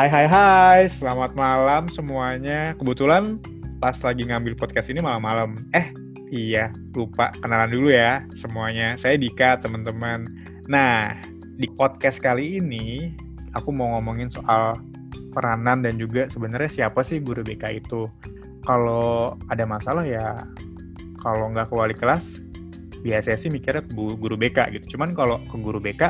Hai 0.00 0.08
hai 0.08 0.24
hai, 0.32 0.80
selamat 0.88 1.36
malam 1.36 1.84
semuanya. 1.92 2.72
Kebetulan 2.72 3.36
pas 3.84 3.92
lagi 4.00 4.24
ngambil 4.24 4.56
podcast 4.56 4.88
ini 4.88 5.04
malam-malam. 5.04 5.68
Eh, 5.76 5.92
iya, 6.32 6.72
lupa 6.96 7.28
kenalan 7.36 7.68
dulu 7.68 7.92
ya 7.92 8.24
semuanya. 8.32 8.96
Saya 8.96 9.20
Dika, 9.20 9.60
teman-teman. 9.60 10.24
Nah, 10.72 11.20
di 11.60 11.68
podcast 11.76 12.16
kali 12.16 12.64
ini 12.64 13.12
aku 13.52 13.76
mau 13.76 13.92
ngomongin 13.92 14.32
soal 14.32 14.72
peranan 15.36 15.84
dan 15.84 16.00
juga 16.00 16.32
sebenarnya 16.32 16.80
siapa 16.80 17.04
sih 17.04 17.20
guru 17.20 17.44
BK 17.44 17.84
itu. 17.84 18.08
Kalau 18.64 19.36
ada 19.52 19.68
masalah 19.68 20.08
ya 20.08 20.48
kalau 21.20 21.52
nggak 21.52 21.68
ke 21.68 21.74
wali 21.76 21.92
kelas, 21.92 22.40
biasanya 23.04 23.36
sih 23.36 23.52
mikirnya 23.52 23.84
ke 23.84 23.92
guru 23.92 24.40
BK 24.40 24.80
gitu. 24.80 24.96
Cuman 24.96 25.12
kalau 25.12 25.44
ke 25.44 25.60
guru 25.60 25.76
BK 25.76 26.08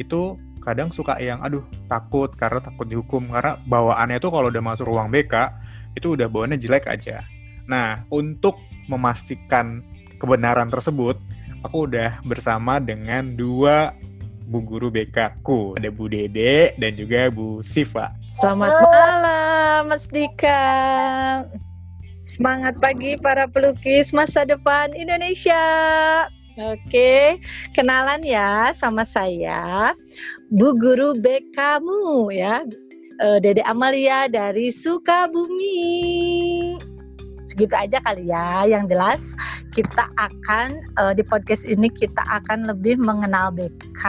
itu 0.00 0.40
kadang 0.64 0.88
suka 0.88 1.20
yang 1.20 1.44
aduh 1.44 1.68
takut 1.86 2.34
karena 2.34 2.60
takut 2.60 2.86
dihukum 2.86 3.30
karena 3.30 3.56
bawaannya 3.64 4.18
tuh 4.18 4.30
kalau 4.34 4.50
udah 4.50 4.62
masuk 4.62 4.86
ruang 4.90 5.08
BK 5.08 5.34
itu 5.96 6.18
udah 6.18 6.28
bawaannya 6.28 6.60
jelek 6.60 6.90
aja. 6.90 7.24
Nah, 7.66 8.04
untuk 8.12 8.60
memastikan 8.86 9.82
kebenaran 10.22 10.70
tersebut, 10.70 11.18
aku 11.66 11.90
udah 11.90 12.22
bersama 12.22 12.78
dengan 12.78 13.34
dua 13.34 13.96
bu 14.46 14.62
guru 14.62 14.92
BK 14.92 15.42
ku. 15.42 15.74
Ada 15.74 15.90
Bu 15.90 16.06
Dede 16.06 16.76
dan 16.78 16.94
juga 16.94 17.26
Bu 17.32 17.64
Siva. 17.66 18.14
Selamat 18.38 18.70
malam, 18.84 19.80
Mas 19.90 20.04
Dika. 20.12 20.62
Semangat 22.28 22.76
pagi 22.78 23.16
para 23.16 23.48
pelukis 23.48 24.12
masa 24.12 24.44
depan 24.44 24.92
Indonesia. 24.92 25.64
Oke, 26.56 27.36
kenalan 27.76 28.24
ya 28.24 28.72
sama 28.80 29.04
saya 29.12 29.92
Bu 30.54 30.78
Guru 30.78 31.18
BKmu 31.18 32.30
ya, 32.30 32.62
uh, 33.18 33.38
Dede 33.42 33.66
Amalia 33.66 34.30
dari 34.30 34.70
Sukabumi. 34.78 36.78
Segitu 37.50 37.74
aja 37.74 37.98
kali 38.06 38.30
ya. 38.30 38.62
Yang 38.62 38.94
jelas 38.94 39.22
kita 39.74 40.06
akan 40.14 40.78
uh, 41.02 41.10
di 41.18 41.26
podcast 41.26 41.66
ini 41.66 41.90
kita 41.90 42.22
akan 42.30 42.70
lebih 42.70 42.94
mengenal 43.02 43.50
BK 43.58 44.02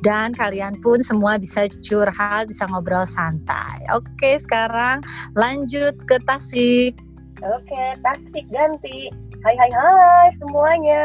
dan 0.00 0.32
kalian 0.32 0.80
pun 0.80 1.04
semua 1.04 1.36
bisa 1.36 1.68
curhat, 1.84 2.48
bisa 2.48 2.64
ngobrol 2.72 3.04
santai. 3.12 3.84
Oke, 3.92 4.40
sekarang 4.48 5.04
lanjut 5.36 5.92
ke 6.08 6.16
Tasik. 6.24 6.96
Oke, 7.44 7.84
Tasik 8.00 8.48
ganti. 8.48 9.12
Hai 9.44 9.54
hai 9.60 9.72
hai 9.76 10.28
semuanya. 10.40 11.04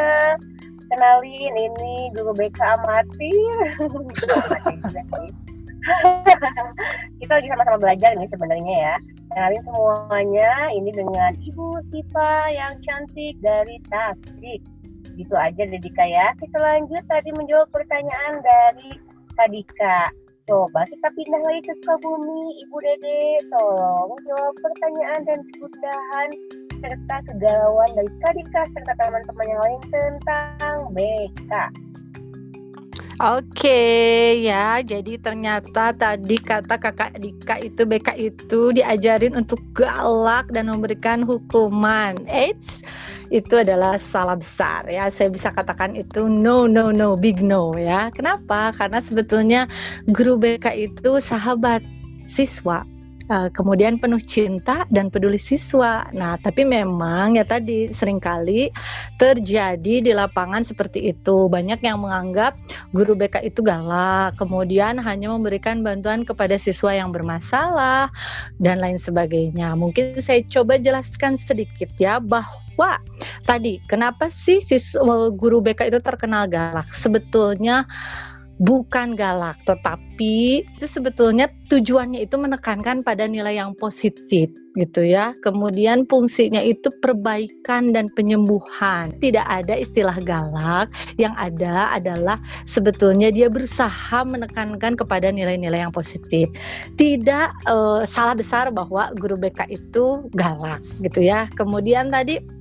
Kenalin 1.00 1.56
ini 1.56 2.12
guru 2.12 2.36
BK 2.36 2.60
amatir. 2.60 3.56
Kita 7.24 7.32
lagi 7.40 7.48
sama-sama 7.48 7.80
belajar 7.80 8.20
nih 8.20 8.28
sebenarnya 8.28 8.76
ya. 8.84 8.96
Kenalin 9.32 9.64
semuanya 9.64 10.52
ini 10.76 10.92
dengan 10.92 11.32
Ibu 11.40 11.88
Siva 11.88 12.52
yang 12.52 12.76
cantik 12.84 13.40
dari 13.40 13.80
Tasik. 13.88 14.60
Gitu 15.16 15.36
aja 15.40 15.64
Dedika 15.72 16.04
ya. 16.04 16.36
Kita 16.36 16.60
lanjut 16.60 17.08
tadi 17.08 17.32
menjawab 17.32 17.72
pertanyaan 17.72 18.44
dari 18.44 19.00
Kadika. 19.40 20.12
Coba 20.52 20.84
kita 20.84 21.16
pindah 21.16 21.42
lagi 21.48 21.64
ke 21.64 21.80
Sukabumi, 21.80 22.44
Ibu 22.68 22.76
Dede. 22.84 23.40
Tolong 23.56 24.20
jawab 24.28 24.52
pertanyaan 24.60 25.24
dan 25.24 25.40
kegundahan 25.48 26.30
serta 26.80 27.16
kegalauan 27.28 27.90
dari 27.96 28.12
Kadika 28.24 28.62
serta 28.72 28.94
teman-teman 28.98 29.48
yang 29.48 29.62
lain 29.64 29.82
tentang 29.92 30.78
BK. 30.96 31.52
Oke 33.20 33.84
ya, 34.40 34.80
jadi 34.80 35.20
ternyata 35.20 35.92
tadi 35.92 36.40
kata 36.40 36.80
kakak 36.80 37.20
Dika 37.20 37.60
itu 37.60 37.84
BK 37.84 38.16
itu 38.16 38.72
diajarin 38.72 39.36
untuk 39.36 39.60
galak 39.76 40.48
dan 40.56 40.72
memberikan 40.72 41.28
hukuman. 41.28 42.16
Eits, 42.32 42.80
itu 43.28 43.60
adalah 43.60 44.00
salah 44.16 44.40
besar 44.40 44.88
ya. 44.88 45.12
Saya 45.12 45.36
bisa 45.36 45.52
katakan 45.52 46.00
itu 46.00 46.32
no 46.32 46.64
no 46.64 46.96
no 46.96 47.20
big 47.20 47.44
no 47.44 47.76
ya. 47.76 48.08
Kenapa? 48.16 48.72
Karena 48.80 49.04
sebetulnya 49.04 49.68
guru 50.16 50.40
BK 50.40 50.72
itu 50.80 51.20
sahabat 51.28 51.84
siswa 52.32 52.88
uh, 53.30 53.48
kemudian 53.54 54.02
penuh 54.02 54.20
cinta 54.26 54.84
dan 54.90 55.08
peduli 55.14 55.38
siswa. 55.40 56.10
Nah, 56.12 56.36
tapi 56.42 56.66
memang 56.66 57.38
ya 57.38 57.46
tadi 57.46 57.88
sering 57.96 58.18
kali 58.18 58.74
terjadi 59.22 59.96
di 60.04 60.12
lapangan 60.12 60.66
seperti 60.66 61.14
itu. 61.14 61.48
Banyak 61.48 61.80
yang 61.86 62.02
menganggap 62.02 62.58
guru 62.92 63.16
BK 63.16 63.46
itu 63.46 63.62
galak, 63.62 64.36
kemudian 64.42 64.98
hanya 65.00 65.32
memberikan 65.32 65.86
bantuan 65.86 66.26
kepada 66.26 66.58
siswa 66.60 66.92
yang 66.92 67.14
bermasalah 67.14 68.10
dan 68.58 68.82
lain 68.82 69.00
sebagainya. 69.00 69.78
Mungkin 69.78 70.20
saya 70.26 70.44
coba 70.50 70.82
jelaskan 70.82 71.38
sedikit 71.46 71.94
ya 72.02 72.18
bahwa 72.18 73.00
tadi 73.46 73.80
kenapa 73.86 74.34
sih 74.44 74.66
siswa 74.66 75.30
guru 75.32 75.62
BK 75.62 75.94
itu 75.94 76.00
terkenal 76.02 76.50
galak? 76.50 76.90
Sebetulnya 77.00 77.86
bukan 78.60 79.16
galak, 79.16 79.56
tetapi 79.64 80.68
itu 80.68 80.88
sebetulnya 80.92 81.48
tujuannya 81.72 82.28
itu 82.28 82.36
menekankan 82.36 83.02
pada 83.08 83.24
nilai 83.24 83.56
yang 83.56 83.72
positif 83.80 84.52
gitu 84.76 85.02
ya. 85.02 85.32
Kemudian 85.42 86.04
fungsinya 86.12 86.60
itu 86.60 86.92
perbaikan 87.00 87.96
dan 87.96 88.12
penyembuhan. 88.14 89.16
Tidak 89.24 89.48
ada 89.48 89.80
istilah 89.80 90.20
galak, 90.28 90.92
yang 91.16 91.32
ada 91.40 91.96
adalah 91.96 92.38
sebetulnya 92.68 93.32
dia 93.32 93.48
berusaha 93.48 94.22
menekankan 94.28 95.00
kepada 95.00 95.32
nilai-nilai 95.32 95.88
yang 95.88 95.96
positif. 95.96 96.52
Tidak 97.00 97.48
uh, 97.66 98.04
salah 98.12 98.36
besar 98.36 98.70
bahwa 98.76 99.16
guru 99.18 99.40
BK 99.40 99.72
itu 99.72 100.28
galak 100.36 100.84
gitu 101.00 101.24
ya. 101.24 101.48
Kemudian 101.56 102.12
tadi 102.12 102.59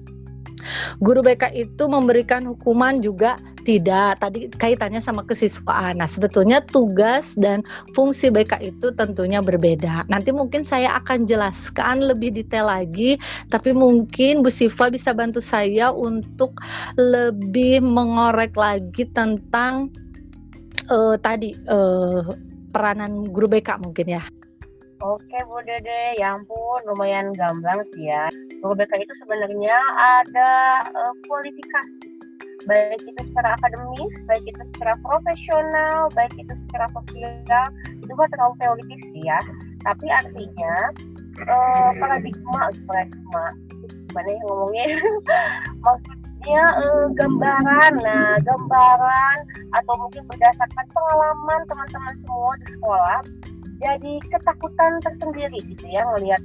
guru 1.02 1.20
BK 1.24 1.54
itu 1.54 1.84
memberikan 1.86 2.44
hukuman 2.46 3.00
juga 3.02 3.36
tidak, 3.68 4.24
tadi 4.24 4.48
kaitannya 4.56 5.04
sama 5.04 5.28
kesiswaan. 5.28 6.00
Nah, 6.00 6.08
sebetulnya 6.08 6.64
tugas 6.64 7.28
dan 7.36 7.60
fungsi 7.92 8.32
BK 8.32 8.64
itu 8.64 8.88
tentunya 8.96 9.44
berbeda. 9.44 10.08
Nanti 10.08 10.32
mungkin 10.32 10.64
saya 10.64 10.96
akan 11.04 11.28
jelaskan 11.28 12.00
lebih 12.00 12.32
detail 12.32 12.72
lagi, 12.72 13.20
tapi 13.52 13.76
mungkin 13.76 14.40
Bu 14.40 14.48
Siva 14.48 14.88
bisa 14.88 15.12
bantu 15.12 15.44
saya 15.44 15.92
untuk 15.92 16.56
lebih 16.96 17.84
mengorek 17.84 18.56
lagi 18.56 19.04
tentang 19.12 19.92
uh, 20.88 21.20
tadi 21.20 21.52
uh, 21.68 22.24
peranan 22.72 23.28
guru 23.28 23.52
BK 23.52 23.84
mungkin 23.84 24.16
ya. 24.16 24.24
Oke 24.98 25.38
Bu 25.46 25.62
Dede, 25.62 26.18
ya 26.18 26.34
ampun 26.34 26.82
lumayan 26.90 27.30
gamblang 27.38 27.86
sih 27.94 28.10
ya. 28.10 28.26
Guru 28.58 28.74
BK 28.74 29.06
itu 29.06 29.14
sebenarnya 29.22 29.78
ada 29.94 30.82
uh, 30.90 31.14
kualifikasi 31.30 32.18
baik 32.66 32.98
itu 33.06 33.20
secara 33.30 33.54
akademis, 33.54 34.10
baik 34.26 34.42
itu 34.42 34.62
secara 34.74 34.98
profesional, 35.06 36.10
baik 36.18 36.34
itu 36.34 36.50
secara 36.66 36.90
sosial, 36.90 37.64
itu 37.94 38.10
kan 38.10 38.28
terlalu 38.34 38.54
teoritis 38.58 39.02
ya. 39.22 39.38
Tapi 39.86 40.06
artinya 40.10 40.74
uh, 41.46 41.90
paradigma, 41.94 42.74
paradigma, 42.90 43.44
gimana 44.10 44.28
ya 44.34 44.40
ngomongnya? 44.50 44.86
Maksudnya 45.86 46.62
uh, 46.82 47.06
gambaran, 47.14 47.92
nah 48.02 48.34
gambaran 48.42 49.36
atau 49.78 49.94
mungkin 50.02 50.26
berdasarkan 50.26 50.86
pengalaman 50.90 51.60
teman-teman 51.70 52.14
semua 52.26 52.52
di 52.58 52.66
sekolah, 52.74 53.20
jadi 53.78 54.12
ketakutan 54.26 54.98
tersendiri 55.02 55.58
gitu 55.70 55.84
ya 55.86 56.02
ngelihat 56.14 56.42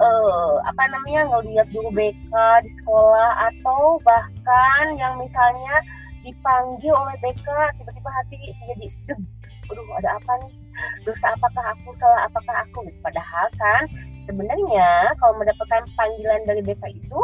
uh, 0.00 0.56
apa 0.64 0.82
namanya 0.88 1.28
ngelihat 1.28 1.68
guru 1.70 1.90
BK 1.92 2.32
di 2.64 2.70
sekolah 2.80 3.52
atau 3.52 4.00
bahkan 4.02 4.84
yang 4.96 5.20
misalnya 5.20 5.76
dipanggil 6.22 6.94
oleh 6.94 7.16
BK 7.20 7.46
tiba-tiba 7.76 8.10
hati 8.10 8.38
jadi 8.68 8.88
aduh 9.72 9.86
ada 10.00 10.20
apa 10.20 10.32
nih? 10.44 10.52
Dosa 11.04 11.26
apakah 11.36 11.64
aku 11.76 11.94
salah 12.00 12.26
apakah 12.28 12.56
aku? 12.66 12.88
Padahal 13.00 13.46
kan 13.56 13.82
sebenarnya 14.28 15.12
kalau 15.20 15.34
mendapatkan 15.40 15.82
panggilan 15.96 16.40
dari 16.44 16.60
BK 16.64 16.82
itu 16.92 17.20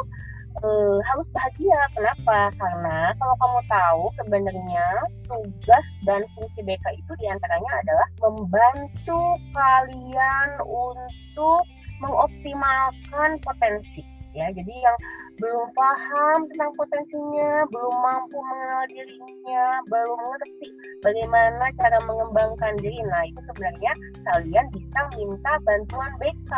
uh, 0.63 0.99
harus 1.05 1.27
bahagia. 1.35 1.81
Kenapa? 1.95 2.51
Karena 2.57 3.13
kalau 3.19 3.35
kamu 3.39 3.61
tahu 3.69 4.05
sebenarnya 4.23 4.87
tugas 5.27 5.87
dan 6.07 6.21
fungsi 6.37 6.61
BK 6.65 6.85
itu 6.99 7.13
di 7.19 7.27
antaranya 7.31 7.73
adalah 7.83 8.09
membantu 8.23 9.23
kalian 9.55 10.49
untuk 10.67 11.63
mengoptimalkan 11.99 13.31
potensi. 13.43 14.03
Ya 14.37 14.53
jadi 14.55 14.71
yang 14.71 14.97
belum 15.39 15.71
paham 15.71 16.39
tentang 16.51 16.73
potensinya 16.75 17.63
belum 17.71 17.95
mampu 18.03 18.39
mengenal 18.43 18.85
dirinya 18.91 19.67
belum 19.87 20.19
mengerti 20.19 20.67
bagaimana 21.07 21.65
cara 21.79 21.99
mengembangkan 22.03 22.75
diri 22.83 22.99
nah 23.07 23.23
itu 23.23 23.39
sebenarnya 23.47 23.93
kalian 24.27 24.67
bisa 24.75 25.01
minta 25.15 25.53
bantuan 25.63 26.11
BK 26.19 26.53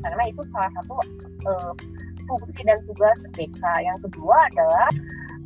karena 0.00 0.22
itu 0.32 0.42
salah 0.48 0.72
satu 0.80 0.94
uh, 1.44 1.72
fungsi 2.28 2.62
dan 2.66 2.78
tugas 2.90 3.18
BK 3.34 3.62
yang 3.82 3.98
kedua 4.02 4.36
adalah 4.52 4.88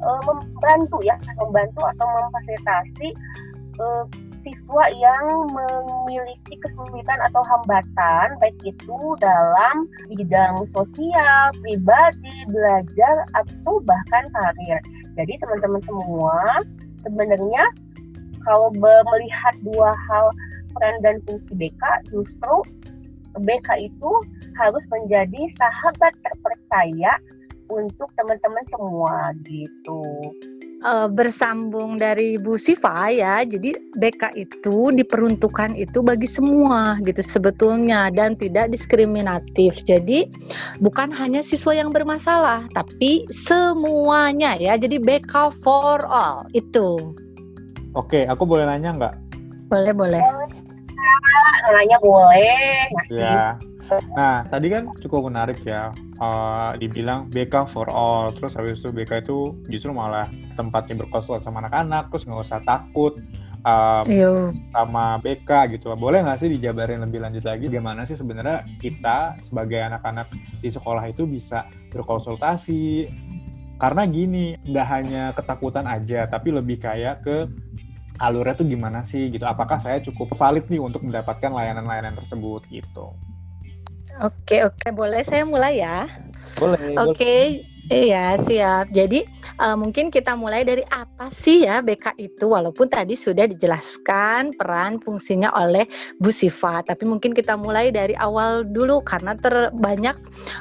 uh, 0.04 0.20
membantu 0.24 0.98
ya 1.04 1.16
membantu 1.38 1.80
atau 1.96 2.06
memfasilitasi 2.08 3.08
uh, 3.80 4.04
siswa 4.40 4.84
yang 4.96 5.24
memiliki 5.52 6.56
kesulitan 6.64 7.20
atau 7.28 7.44
hambatan 7.44 8.26
baik 8.40 8.56
itu 8.64 8.98
dalam 9.20 9.84
bidang 10.08 10.64
sosial, 10.72 11.52
pribadi, 11.60 12.36
belajar 12.48 13.14
atau 13.36 13.84
bahkan 13.84 14.24
karir. 14.32 14.80
Jadi 15.20 15.36
teman-teman 15.44 15.82
semua 15.84 16.40
sebenarnya 17.04 17.64
kalau 18.48 18.72
melihat 18.80 19.54
dua 19.60 19.92
hal 20.08 20.32
peran 20.72 20.96
dan 21.04 21.16
fungsi 21.28 21.52
BK 21.52 21.82
justru 22.08 22.54
BK 23.38 23.68
itu 23.92 24.10
harus 24.58 24.84
menjadi 24.90 25.42
sahabat 25.58 26.12
terpercaya 26.24 27.12
untuk 27.70 28.10
teman-teman 28.18 28.64
semua 28.74 29.30
gitu 29.46 30.02
uh, 30.84 31.08
bersambung 31.08 32.00
dari 32.00 32.40
Bu 32.40 32.56
Siva 32.60 33.12
ya. 33.12 33.44
Jadi 33.44 33.76
BK 33.96 34.36
itu 34.36 34.92
diperuntukkan 34.92 35.76
itu 35.76 36.00
bagi 36.00 36.28
semua 36.30 36.98
gitu 37.04 37.20
sebetulnya 37.24 38.08
dan 38.12 38.36
tidak 38.36 38.72
diskriminatif. 38.72 39.76
Jadi 39.84 40.28
bukan 40.80 41.12
hanya 41.12 41.44
siswa 41.46 41.76
yang 41.76 41.92
bermasalah, 41.92 42.66
tapi 42.72 43.28
semuanya 43.46 44.56
ya. 44.56 44.76
Jadi 44.76 45.00
BK 45.00 45.54
for 45.60 46.04
all 46.08 46.44
itu. 46.56 46.96
Oke, 47.98 48.22
aku 48.26 48.46
boleh 48.46 48.64
nanya 48.70 48.94
nggak? 48.94 49.14
Boleh, 49.70 49.94
boleh. 49.94 50.22
Nanya 51.70 51.98
boleh. 52.02 52.88
Ya. 53.10 53.56
Nah, 54.14 54.46
tadi 54.46 54.70
kan 54.70 54.90
cukup 55.02 55.26
menarik 55.30 55.58
ya. 55.66 55.90
Uh, 56.20 56.76
dibilang 56.78 57.26
BK 57.32 57.66
for 57.66 57.90
all. 57.90 58.30
Terus 58.30 58.54
habis 58.54 58.78
itu 58.78 58.94
BK 58.94 59.26
itu 59.26 59.58
justru 59.66 59.90
malah 59.90 60.30
tempatnya 60.54 60.94
berkonsultasi 61.02 61.46
sama 61.46 61.66
anak-anak. 61.66 62.12
Terus 62.14 62.22
nggak 62.28 62.42
usah 62.46 62.60
takut 62.62 63.18
um, 63.66 64.04
sama 64.70 65.18
BK 65.20 65.78
gitu. 65.78 65.92
Boleh 65.98 66.22
nggak 66.22 66.38
sih 66.38 66.50
dijabarin 66.52 67.02
lebih 67.02 67.20
lanjut 67.20 67.44
lagi 67.44 67.66
gimana 67.66 68.06
sih 68.06 68.16
sebenarnya 68.16 68.64
kita 68.78 69.40
sebagai 69.44 69.80
anak-anak 69.82 70.30
di 70.60 70.70
sekolah 70.70 71.04
itu 71.10 71.26
bisa 71.26 71.66
berkonsultasi? 71.90 73.10
Karena 73.80 74.04
gini, 74.04 74.60
nggak 74.60 74.88
hanya 74.92 75.24
ketakutan 75.32 75.88
aja, 75.88 76.28
tapi 76.28 76.52
lebih 76.52 76.76
kayak 76.76 77.24
ke 77.24 77.48
alurnya 78.20 78.54
tuh 78.60 78.68
gimana 78.68 79.02
sih 79.08 79.32
gitu. 79.32 79.48
Apakah 79.48 79.80
saya 79.80 79.98
cukup 80.04 80.36
valid 80.36 80.68
nih 80.68 80.78
untuk 80.78 81.00
mendapatkan 81.02 81.48
layanan-layanan 81.48 82.12
tersebut 82.20 82.68
gitu. 82.68 83.16
Oke, 84.20 84.60
oke, 84.68 84.92
boleh 84.92 85.24
saya 85.24 85.48
mulai 85.48 85.80
ya? 85.80 86.04
Boleh. 86.60 86.92
Oke, 87.00 87.64
Iya, 87.90 88.38
siap. 88.46 88.94
Jadi 88.94 89.26
uh, 89.58 89.74
mungkin 89.74 90.14
kita 90.14 90.38
mulai 90.38 90.62
dari 90.62 90.86
apa 90.94 91.34
sih 91.42 91.66
ya 91.66 91.82
BK 91.82 92.22
itu 92.22 92.46
walaupun 92.46 92.86
tadi 92.86 93.18
sudah 93.18 93.50
dijelaskan 93.50 94.54
peran 94.54 95.02
fungsinya 95.02 95.50
oleh 95.58 95.90
Bu 96.22 96.30
Siva, 96.30 96.86
tapi 96.86 97.02
mungkin 97.02 97.34
kita 97.34 97.58
mulai 97.58 97.90
dari 97.90 98.14
awal 98.14 98.62
dulu 98.62 99.02
karena 99.02 99.34
terbanyak 99.34 100.14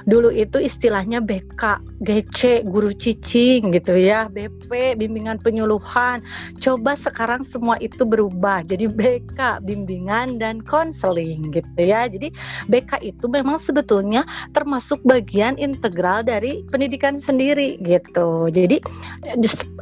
dulu 0.10 0.34
itu 0.34 0.58
istilahnya 0.58 1.22
BK, 1.22 1.78
GC, 2.02 2.66
guru 2.66 2.98
cicing 2.98 3.78
gitu 3.78 3.94
ya, 3.94 4.26
BP, 4.34 4.98
bimbingan 4.98 5.38
penyuluhan. 5.38 6.26
Coba 6.58 6.98
sekarang 6.98 7.46
semua 7.54 7.78
itu 7.78 8.10
berubah 8.10 8.66
jadi 8.66 8.90
BK, 8.90 9.62
bimbingan 9.70 10.42
dan 10.42 10.66
konseling 10.66 11.54
gitu 11.54 11.78
ya. 11.78 12.10
Jadi 12.10 12.34
BK 12.74 13.06
itu 13.06 13.30
memang 13.30 13.62
sebetulnya 13.62 14.26
termasuk 14.58 14.98
bagian 15.06 15.54
integral 15.62 16.26
dari 16.26 16.66
pendidikan 16.74 17.19
sendiri 17.24 17.80
gitu. 17.84 18.48
Jadi 18.52 18.84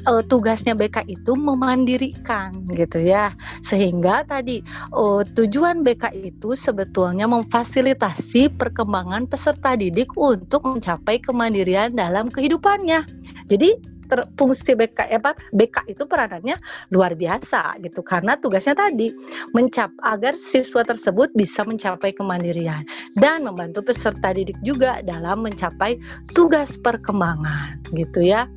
uh, 0.06 0.24
tugasnya 0.26 0.74
BK 0.78 1.08
itu 1.10 1.36
memandirikan 1.36 2.54
gitu 2.74 3.02
ya. 3.02 3.34
Sehingga 3.68 4.24
tadi 4.28 4.62
uh, 4.94 5.22
tujuan 5.24 5.82
BK 5.82 6.14
itu 6.34 6.54
sebetulnya 6.56 7.26
memfasilitasi 7.28 8.56
perkembangan 8.56 9.28
peserta 9.28 9.76
didik 9.76 10.14
untuk 10.16 10.64
mencapai 10.64 11.20
kemandirian 11.22 11.94
dalam 11.94 12.32
kehidupannya. 12.32 13.04
Jadi 13.48 13.97
ter, 14.10 14.26
fungsi 14.36 14.74
BK 14.74 15.08
apa 15.14 15.38
BK 15.54 15.88
itu 15.92 16.04
peranannya 16.04 16.58
luar 16.92 17.14
biasa 17.14 17.78
gitu 17.86 18.02
karena 18.02 18.36
tugasnya 18.42 18.76
tadi 18.76 19.14
mencap 19.54 19.94
agar 20.04 20.36
siswa 20.52 20.84
tersebut 20.84 21.32
bisa 21.38 21.64
mencapai 21.64 22.12
kemandirian 22.18 22.82
dan 23.22 23.46
membantu 23.46 23.86
peserta 23.94 24.34
didik 24.34 24.58
juga 24.66 25.00
dalam 25.06 25.46
mencapai 25.46 26.00
tugas 26.34 26.74
perkembangan 26.82 27.80
gitu 27.96 28.26
ya. 28.26 28.50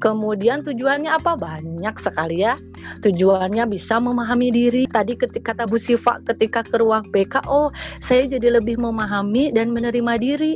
Kemudian 0.00 0.64
tujuannya 0.64 1.12
apa? 1.12 1.36
Banyak 1.36 2.00
sekali 2.00 2.40
ya. 2.40 2.56
Tujuannya 3.04 3.68
bisa 3.68 4.00
memahami 4.00 4.48
diri. 4.48 4.82
Tadi 4.88 5.12
ketika 5.18 5.48
kata 5.58 5.64
Bu 5.64 5.80
Siva 5.80 6.20
ketika 6.28 6.60
ke 6.60 6.76
ruang 6.76 7.08
BK, 7.08 7.42
oh 7.48 7.72
saya 8.04 8.28
jadi 8.28 8.60
lebih 8.60 8.76
memahami 8.76 9.50
dan 9.50 9.72
menerima 9.72 10.14
diri 10.20 10.52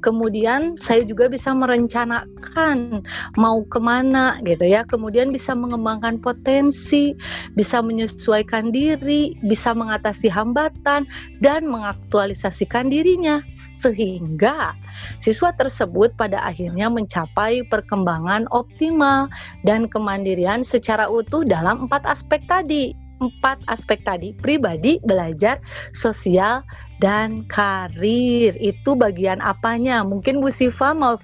Kemudian 0.00 0.78
saya 0.78 1.02
juga 1.04 1.26
bisa 1.26 1.50
merencanakan 1.52 3.02
mau 3.36 3.62
ke 3.66 3.78
mana 3.82 4.38
gitu 4.46 4.64
ya. 4.64 4.86
Kemudian 4.86 5.30
bisa 5.34 5.52
mengembangkan 5.52 6.18
potensi, 6.22 7.14
bisa 7.54 7.82
menyesuaikan 7.82 8.70
diri, 8.70 9.34
bisa 9.46 9.74
mengatasi 9.74 10.30
hambatan 10.30 11.06
dan 11.42 11.66
mengaktualisasikan 11.66 12.90
dirinya 12.90 13.42
sehingga 13.78 14.74
siswa 15.22 15.54
tersebut 15.54 16.10
pada 16.18 16.42
akhirnya 16.42 16.90
mencapai 16.90 17.62
perkembangan 17.70 18.50
optimal 18.50 19.30
dan 19.62 19.86
kemandirian 19.86 20.66
secara 20.66 21.06
utuh 21.06 21.46
dalam 21.46 21.86
empat 21.86 22.02
aspek 22.02 22.42
tadi 22.50 22.90
empat 23.18 23.58
aspek 23.66 23.98
tadi 24.06 24.30
pribadi, 24.38 25.02
belajar, 25.02 25.58
sosial, 25.90 26.62
dan 26.98 27.46
karir. 27.46 28.54
Itu 28.58 28.98
bagian 28.98 29.38
apanya? 29.42 30.02
Mungkin 30.02 30.42
Bu 30.42 30.50
Siva 30.54 30.94
mau 30.94 31.18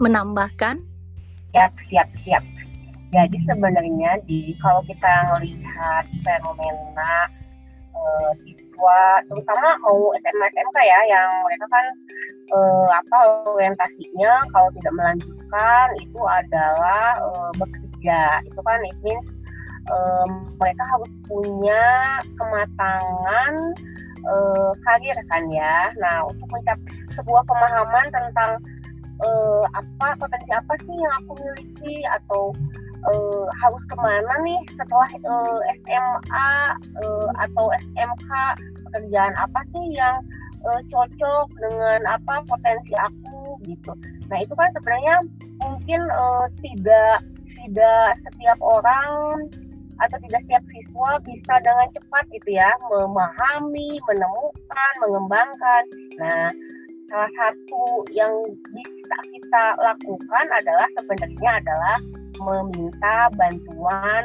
menambahkan? 0.00 0.80
Siap, 1.52 1.72
siap, 1.88 2.08
siap. 2.24 2.44
Jadi 3.10 3.36
sebenarnya 3.42 4.22
di 4.24 4.54
kalau 4.62 4.80
kita 4.86 5.34
melihat 5.34 6.06
fenomena 6.22 7.26
uh, 7.90 8.30
siswa, 8.46 9.02
terutama 9.26 9.74
mau 9.82 10.14
SMA 10.14 10.46
SMK 10.46 10.76
ya, 10.78 11.00
yang 11.10 11.28
mereka 11.42 11.66
kan 11.74 11.86
uh, 12.54 12.86
apa 12.86 13.18
orientasinya 13.50 14.32
kalau 14.54 14.70
tidak 14.78 14.94
melanjutkan 14.94 15.86
itu 15.98 16.20
adalah 16.22 17.18
uh, 17.18 17.50
bekerja. 17.58 18.46
Itu 18.46 18.60
kan 18.62 18.78
it 18.86 18.98
means 19.02 19.26
uh, 19.90 20.26
mereka 20.62 20.82
harus 20.86 21.10
punya 21.26 21.82
kematangan 22.38 23.52
uh, 24.26 24.70
karir 24.84 25.16
kan 25.28 25.42
ya. 25.52 25.92
Nah 26.00 26.28
untuk 26.28 26.48
mencapai 26.50 26.92
sebuah 27.16 27.42
pemahaman 27.46 28.06
tentang 28.12 28.52
uh, 29.24 29.64
apa 29.76 30.16
potensi 30.18 30.50
apa 30.52 30.74
sih 30.84 30.96
yang 30.96 31.12
aku 31.24 31.32
miliki 31.40 31.96
atau 32.20 32.52
uh, 33.08 33.44
harus 33.60 33.82
ke 33.88 33.96
mana 33.96 34.34
nih 34.44 34.60
setelah 34.76 35.08
uh, 35.24 35.58
SMA 35.84 36.52
uh, 37.00 37.28
atau 37.48 37.66
SMK 37.94 38.30
pekerjaan 38.88 39.34
apa 39.38 39.60
sih 39.72 39.84
yang 39.94 40.16
uh, 40.66 40.80
cocok 40.90 41.46
dengan 41.60 42.00
apa 42.08 42.44
potensi 42.48 42.92
aku 42.96 43.56
gitu. 43.64 43.92
Nah 44.28 44.38
itu 44.42 44.52
kan 44.56 44.68
sebenarnya 44.76 45.14
mungkin 45.60 46.00
uh, 46.10 46.46
tidak 46.60 47.24
tidak 47.60 48.16
setiap 48.24 48.58
orang 48.64 49.46
atau 50.00 50.16
tidak 50.26 50.40
setiap 50.48 50.64
siswa 50.72 51.10
bisa 51.22 51.54
dengan 51.60 51.88
cepat 51.92 52.24
gitu 52.32 52.50
ya 52.56 52.70
memahami, 52.88 54.00
menemukan, 54.08 54.92
mengembangkan. 55.04 55.82
Nah, 56.16 56.48
salah 57.10 57.30
satu 57.36 58.06
yang 58.14 58.32
bisa 58.72 59.16
kita 59.28 59.64
lakukan 59.82 60.46
adalah 60.56 60.88
sebenarnya 60.96 61.50
adalah 61.60 61.96
meminta 62.40 63.28
bantuan 63.36 64.24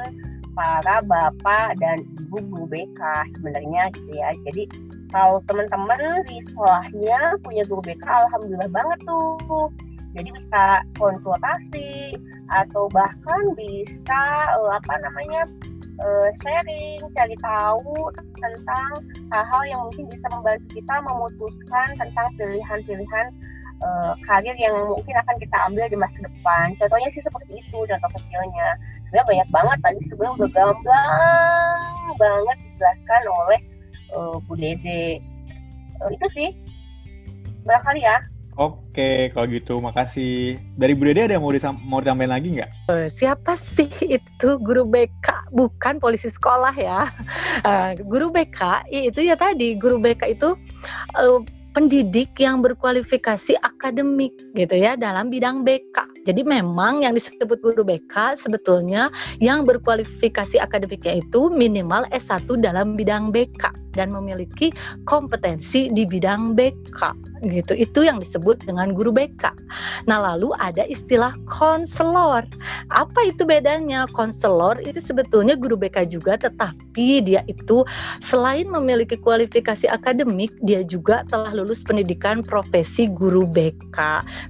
para 0.55 1.03
bapak 1.03 1.75
dan 1.84 2.00
ibu 2.24 2.39
guru 2.48 2.65
BK 2.72 3.01
sebenarnya 3.36 3.91
gitu 3.91 4.12
ya. 4.15 4.32
Jadi 4.48 4.63
kalau 5.12 5.44
teman-teman 5.48 6.00
di 6.27 6.39
sekolahnya 6.50 7.39
punya 7.44 7.63
guru 7.67 7.82
BK, 7.84 8.05
alhamdulillah 8.08 8.72
banget 8.72 9.00
tuh. 9.03 9.67
Jadi 10.15 10.29
bisa 10.31 10.63
konsultasi 10.95 12.15
atau 12.55 12.88
bahkan 12.95 13.41
bisa 13.60 14.22
uh, 14.55 14.72
apa 14.72 14.93
namanya 15.03 15.43
uh, 16.00 16.27
sharing, 16.39 17.03
cari 17.15 17.36
tahu 17.43 18.12
tentang 18.39 18.91
hal-hal 19.31 19.63
yang 19.67 19.81
mungkin 19.84 20.07
bisa 20.07 20.27
membantu 20.31 20.67
kita 20.72 20.95
memutuskan 21.03 21.88
tentang 22.00 22.27
pilihan-pilihan 22.39 23.27
uh, 23.84 24.13
karir 24.24 24.55
yang 24.55 24.75
mungkin 24.88 25.15
akan 25.19 25.36
kita 25.39 25.57
ambil 25.67 25.86
di 25.91 25.98
masa 26.00 26.17
depan. 26.24 26.65
Contohnya 26.79 27.10
sih 27.12 27.24
seperti 27.24 27.51
itu, 27.60 27.77
contoh 27.84 28.10
kecilnya. 28.15 28.69
Sebenarnya 29.12 29.27
banyak 29.27 29.50
banget 29.51 29.77
tadi 29.84 30.00
sebelum 30.12 30.31
udah 30.39 30.50
gamblang 30.51 31.79
banget 32.15 32.57
dijelaskan 32.72 33.22
oleh 33.27 33.60
uh, 34.15 34.36
Bu 34.48 34.53
Dede. 34.55 35.19
Uh, 36.03 36.10
itu 36.12 36.27
sih, 36.36 36.50
barangkali 37.63 38.03
ya. 38.03 38.17
Oke, 38.55 39.35
kalau 39.35 39.51
gitu 39.51 39.83
makasih. 39.83 40.55
Dari 40.79 40.95
Bu 40.95 41.12
Dede 41.12 41.27
ada 41.27 41.35
yang 41.35 41.43
mau, 41.43 41.51
disam 41.51 41.75
mau 41.83 42.00
ditambahin 42.00 42.31
lagi 42.31 42.47
nggak? 42.55 42.71
Siapa 43.19 43.59
sih 43.75 43.91
itu 44.07 44.50
guru 44.63 44.88
BK 44.88 45.51
bukan 45.51 46.00
polisi 46.00 46.31
sekolah 46.31 46.71
ya. 46.79 47.12
Uh, 47.67 48.00
guru 48.12 48.31
BK 48.31 48.88
itu 48.88 49.27
ya 49.27 49.35
tadi 49.35 49.75
guru 49.75 50.00
BK 50.00 50.39
itu 50.39 50.55
uh, 51.19 51.43
pendidik 51.75 52.31
yang 52.39 52.63
berkualifikasi 52.63 53.59
akademik 53.59 54.31
gitu 54.55 54.75
ya 54.79 54.95
dalam 54.95 55.27
bidang 55.27 55.67
BK. 55.67 56.24
Jadi 56.24 56.47
memang 56.47 57.03
yang 57.03 57.19
disebut 57.19 57.59
guru 57.59 57.83
BK 57.83 58.39
sebetulnya 58.39 59.12
yang 59.43 59.67
berkualifikasi 59.67 60.55
akademiknya 60.63 61.19
itu 61.19 61.51
minimal 61.51 62.07
S1 62.15 62.47
dalam 62.63 62.95
bidang 62.95 63.35
BK 63.35 63.85
dan 63.96 64.12
memiliki 64.12 64.70
kompetensi 65.08 65.88
di 65.90 66.04
bidang 66.04 66.54
BK 66.54 67.00
gitu. 67.44 67.74
Itu 67.75 68.06
yang 68.06 68.22
disebut 68.22 68.64
dengan 68.64 68.94
guru 68.96 69.12
BK. 69.12 69.52
Nah, 70.08 70.20
lalu 70.22 70.52
ada 70.60 70.86
istilah 70.88 71.34
konselor. 71.50 72.46
Apa 72.94 73.20
itu 73.28 73.44
bedanya? 73.44 74.08
Konselor 74.14 74.80
itu 74.84 75.02
sebetulnya 75.04 75.58
guru 75.58 75.75
BK 75.75 76.12
juga 76.12 76.38
tetapi 76.40 77.25
dia 77.25 77.42
itu 77.50 77.84
selain 78.24 78.68
memiliki 78.70 79.18
kualifikasi 79.20 79.88
akademik, 79.90 80.52
dia 80.64 80.84
juga 80.86 81.24
telah 81.28 81.52
lulus 81.56 81.82
pendidikan 81.84 82.42
profesi 82.46 83.08
guru 83.10 83.48
BK. 83.50 83.98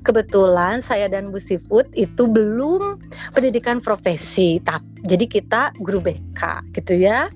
Kebetulan 0.03 0.81
saya 0.81 1.09
dan 1.09 1.29
Bu 1.29 1.39
Siput 1.41 1.87
itu 1.93 2.25
belum 2.25 2.99
pendidikan 3.33 3.79
profesi, 3.79 4.57
tapi 4.63 4.95
jadi 5.05 5.25
kita 5.29 5.61
guru 5.85 6.01
BK 6.01 6.41
gitu 6.73 6.97
ya. 6.97 7.29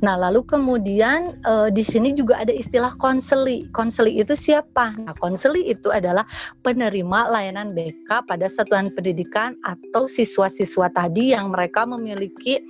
Nah, 0.00 0.14
lalu 0.14 0.46
kemudian 0.46 1.34
e, 1.42 1.54
di 1.72 1.82
sini 1.82 2.12
juga 2.12 2.42
ada 2.42 2.52
istilah 2.52 2.94
konseli. 3.00 3.66
Konseli 3.72 4.20
itu 4.20 4.36
siapa? 4.36 4.94
Nah, 5.00 5.16
konseli 5.18 5.66
itu 5.66 5.88
adalah 5.90 6.28
penerima 6.62 7.32
layanan 7.32 7.72
BK 7.72 8.28
pada 8.28 8.46
satuan 8.52 8.92
pendidikan 8.92 9.56
atau 9.64 10.06
siswa-siswa 10.06 10.92
tadi 10.92 11.32
yang 11.32 11.50
mereka 11.54 11.88
memiliki 11.88 12.60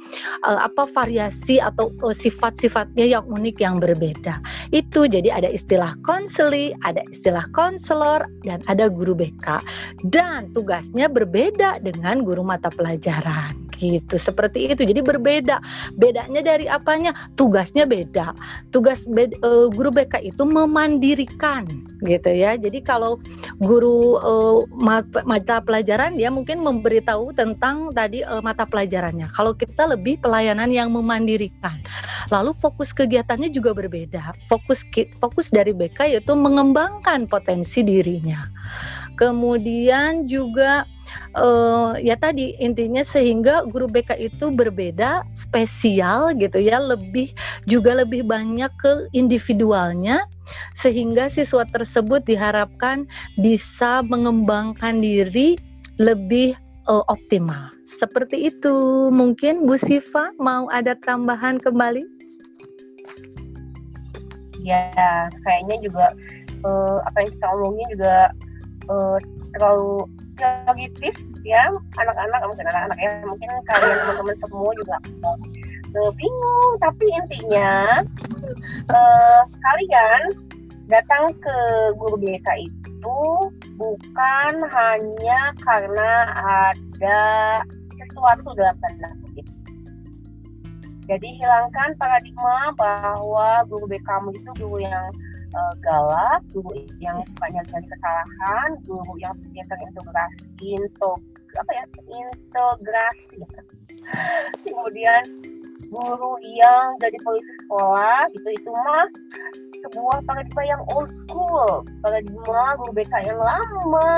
e, 0.45 0.51
apa 0.51 0.89
variasi 0.95 1.59
atau 1.59 1.91
e, 2.05 2.15
sifat-sifatnya 2.17 3.07
yang 3.19 3.25
unik 3.27 3.57
yang 3.61 3.77
berbeda. 3.83 4.39
Itu 4.71 5.11
jadi 5.11 5.33
ada 5.33 5.51
istilah 5.51 5.99
konseli, 6.07 6.73
ada 6.87 7.03
istilah 7.11 7.45
konselor 7.53 8.25
dan 8.47 8.63
ada 8.71 8.87
guru 8.87 9.13
BK. 9.13 9.61
Dan 10.09 10.55
tugasnya 10.55 11.11
berbeda 11.11 11.83
dengan 11.83 12.23
guru 12.23 12.47
mata 12.47 12.71
pelajaran 12.73 13.66
gitu. 13.79 14.17
Seperti 14.17 14.73
itu. 14.73 14.83
Jadi 14.83 15.01
berbeda. 15.05 15.61
Bedanya 15.97 16.43
dari 16.43 16.67
apanya? 16.67 17.13
Tugasnya 17.37 17.85
beda. 17.85 18.33
Tugas 18.73 19.01
beda, 19.07 19.37
uh, 19.45 19.67
guru 19.73 19.93
BK 19.93 20.35
itu 20.35 20.43
memandirikan 20.43 21.69
gitu 22.05 22.29
ya. 22.29 22.57
Jadi 22.61 22.85
kalau 22.85 23.17
guru 23.65 24.21
uh, 24.21 24.69
mata 25.25 25.63
pelajaran 25.65 26.17
dia 26.21 26.29
mungkin 26.29 26.61
memberitahu 26.61 27.33
tentang 27.37 27.93
tadi 27.93 28.21
uh, 28.25 28.45
mata 28.45 28.69
pelajarannya. 28.69 29.33
Kalau 29.33 29.57
kita 29.57 29.89
lebih 29.89 30.21
pelayanan 30.21 30.69
yang 30.69 30.93
memandirikan. 30.93 31.81
Lalu 32.29 32.53
fokus 32.59 32.91
kegiatannya 32.93 33.53
juga 33.53 33.73
berbeda. 33.73 34.35
Fokus 34.51 34.83
fokus 35.23 35.49
dari 35.49 35.73
BK 35.73 36.19
yaitu 36.19 36.33
mengembangkan 36.35 37.25
potensi 37.31 37.81
dirinya. 37.81 38.45
Kemudian 39.17 40.29
juga 40.29 40.85
uh, 41.37 41.95
ya 42.01 42.17
tadi 42.17 42.57
intinya 42.59 43.05
sehingga 43.07 43.65
guru 43.69 43.87
BK 43.87 44.17
itu 44.19 44.51
berbeda, 44.53 45.23
spesial 45.37 46.35
gitu 46.37 46.59
ya, 46.61 46.81
lebih 46.81 47.33
juga 47.69 48.03
lebih 48.03 48.25
banyak 48.27 48.71
ke 48.81 49.09
individualnya 49.13 50.25
sehingga 50.79 51.27
siswa 51.33 51.67
tersebut 51.75 52.23
diharapkan 52.25 53.05
bisa 53.41 54.03
mengembangkan 54.07 55.03
diri 55.03 55.59
lebih 55.99 56.55
uh, 56.87 57.05
optimal. 57.11 57.73
Seperti 57.97 58.53
itu. 58.53 59.09
Mungkin 59.09 59.65
Bu 59.65 59.81
Siva 59.81 60.31
mau 60.37 60.69
ada 60.69 60.93
tambahan 61.01 61.57
kembali? 61.57 62.05
Ya, 64.67 64.91
kayaknya 65.47 65.77
juga 65.81 66.07
uh, 66.67 66.99
apa 67.07 67.17
yang 67.23 67.31
kita 67.39 67.47
omongin 67.55 67.87
juga 67.95 68.17
uh, 68.91 69.17
terlalu 69.55 70.05
lagi 70.41 70.87
tips 71.01 71.23
ya 71.47 71.71
anak-anak 71.97 72.41
mungkin 72.45 72.67
anak-anak 72.69 72.99
ya 73.01 73.11
mungkin 73.25 73.51
kalian 73.65 73.99
teman-teman 74.05 74.37
semua 74.45 74.71
juga. 74.77 74.97
Uh, 75.97 76.13
bingung 76.13 76.73
tapi 76.83 77.07
intinya 77.09 78.05
uh, 78.93 79.41
kalian 79.49 80.21
datang 80.93 81.33
ke 81.41 81.57
guru 81.97 82.21
BK 82.21 82.69
itu 82.69 83.21
bukan 83.81 84.53
hanya 84.71 85.41
karena 85.65 86.13
ada 86.37 87.21
sesuatu 87.97 88.53
dalam 88.55 88.77
tanda 88.81 89.09
kutip. 89.25 89.47
Jadi 91.07 91.29
hilangkan 91.39 91.95
paradigma 91.97 92.75
bahwa 92.77 93.63
guru 93.71 93.87
BK 93.89 94.05
kamu 94.05 94.29
itu 94.35 94.51
guru 94.61 94.79
yang 94.85 95.07
uh, 95.55 95.75
galak, 95.85 96.41
guru 96.51 96.73
yang 96.99 97.19
suka 97.35 97.47
nyari 97.53 97.87
kesalahan, 97.87 98.71
guru 98.89 99.15
yang 99.23 99.35
yang 99.55 99.67
terintegrasi, 99.69 100.67
into 100.75 101.13
apa 101.57 101.71
ya, 101.73 101.85
integrasi. 102.11 103.37
Kemudian 104.67 105.23
guru 105.91 106.33
yang 106.43 106.99
jadi 106.99 107.19
polisi 107.23 107.53
sekolah, 107.67 108.27
gitu 108.35 108.49
itu 108.51 108.71
mah 108.75 109.07
sebuah 109.87 110.19
paradigma 110.27 110.63
yang 110.67 110.83
old 110.91 111.11
school, 111.27 111.87
paradigma 112.03 112.75
guru 112.83 112.93
BK 112.97 113.13
yang 113.23 113.39
lama, 113.39 114.11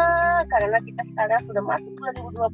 karena 0.48 0.78
kita 0.80 1.02
sekarang 1.12 1.40
sudah 1.44 1.62
masuk 1.64 1.92
2020, 2.32 2.48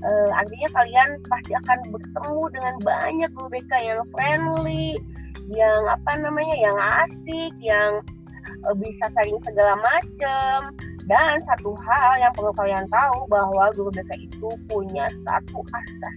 uh, 0.00 0.28
artinya 0.32 0.68
kalian 0.72 1.08
pasti 1.28 1.52
akan 1.52 1.78
bertemu 1.92 2.42
dengan 2.56 2.74
banyak 2.80 3.30
guru 3.36 3.48
BK 3.52 3.72
yang 3.84 4.00
friendly, 4.16 4.96
yang 5.52 5.80
apa 5.88 6.16
namanya 6.16 6.56
yang 6.56 6.76
asik 6.76 7.52
yang 7.60 8.00
uh, 8.64 8.74
bisa 8.76 9.04
saling 9.12 9.36
segala 9.44 9.76
macam 9.76 10.72
dan 11.04 11.36
satu 11.44 11.76
hal 11.84 12.12
yang 12.16 12.32
perlu 12.32 12.52
kalian 12.56 12.88
tahu 12.88 13.28
bahwa 13.28 13.68
guru 13.76 13.92
BK 13.92 14.24
itu 14.24 14.48
punya 14.72 15.04
satu 15.28 15.60
asas 15.76 16.16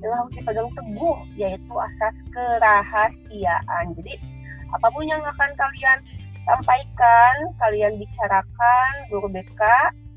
yang 0.00 0.12
harus 0.18 0.32
dipegang 0.34 0.70
teguh 0.72 1.18
yaitu 1.36 1.74
asas 1.76 2.14
kerahasiaan. 2.32 3.84
Jadi 4.00 4.16
apa 4.72 4.88
pun 4.88 5.04
yang 5.04 5.20
akan 5.20 5.50
kalian 5.52 5.98
sampaikan 6.48 7.34
kalian 7.60 7.92
bicarakan 8.00 8.92
guru 9.12 9.28
BK 9.28 9.62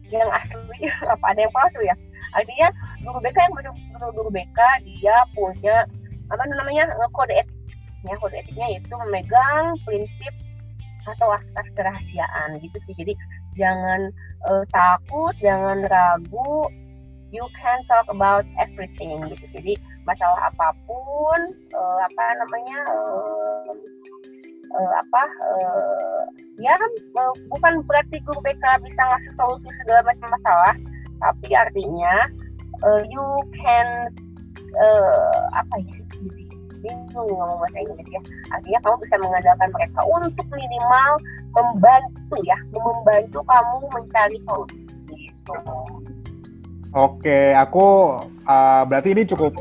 yang 0.10 0.30
asli 0.32 0.88
apa 1.14 1.26
ada 1.36 1.40
yang 1.44 1.54
palsu 1.54 1.80
ya? 1.84 1.96
Artinya 2.40 2.72
guru 3.04 3.20
BK 3.20 3.38
yang 3.52 3.54
guru 3.54 3.72
guru 4.16 4.30
BK 4.32 4.60
dia 4.88 5.16
punya 5.36 5.84
apa 6.32 6.44
namanya 6.50 6.90
kode 7.14 7.36
etik 7.36 7.55
etiknya 8.06 8.22
kode 8.22 8.38
etiknya 8.38 8.68
itu 8.78 8.94
memegang 8.94 9.66
prinsip 9.82 10.34
atau 11.06 11.34
asas 11.34 11.68
kerahasiaan 11.74 12.62
gitu 12.62 12.78
sih. 12.86 12.94
Jadi 13.02 13.14
jangan 13.58 14.14
uh, 14.46 14.64
takut 14.70 15.34
jangan 15.42 15.82
ragu. 15.90 16.70
You 17.34 17.44
can 17.58 17.82
talk 17.90 18.06
about 18.08 18.46
everything 18.62 19.26
gitu. 19.34 19.46
Jadi 19.58 19.74
masalah 20.06 20.54
apa 20.54 20.78
pun 20.86 21.40
uh, 21.74 22.00
apa 22.06 22.24
namanya 22.46 22.80
uh, 22.94 23.74
uh, 24.70 24.92
apa 25.02 25.24
uh, 25.50 26.24
ya 26.62 26.78
uh, 27.18 27.34
bukan 27.50 27.82
berarti 27.90 28.22
guru 28.22 28.38
BK 28.46 28.86
bisa 28.86 29.02
ngasih 29.02 29.34
solusi 29.34 29.70
segala 29.82 30.06
macam 30.06 30.30
masalah 30.30 30.74
tapi 31.26 31.50
artinya 31.58 32.16
uh, 32.86 33.02
you 33.10 33.26
can 33.58 34.14
uh, 34.78 35.42
apa 35.58 35.76
ya 35.82 36.45
bingung 36.86 37.30
ngomong 37.34 37.58
bahasa 37.58 37.78
Inggris 37.82 38.10
ya 38.14 38.22
artinya 38.54 38.80
kamu 38.86 38.96
bisa 39.02 39.16
mengandalkan 39.18 39.70
mereka 39.74 40.00
untuk 40.06 40.48
minimal 40.54 41.12
membantu 41.58 42.36
ya 42.46 42.58
membantu 42.70 43.40
kamu 43.42 43.76
mencari 43.90 44.38
solusi 44.46 44.86
gitu. 45.10 45.56
Oke, 46.96 47.52
aku 47.52 48.18
uh, 48.48 48.84
berarti 48.88 49.12
ini 49.12 49.28
cukup 49.28 49.52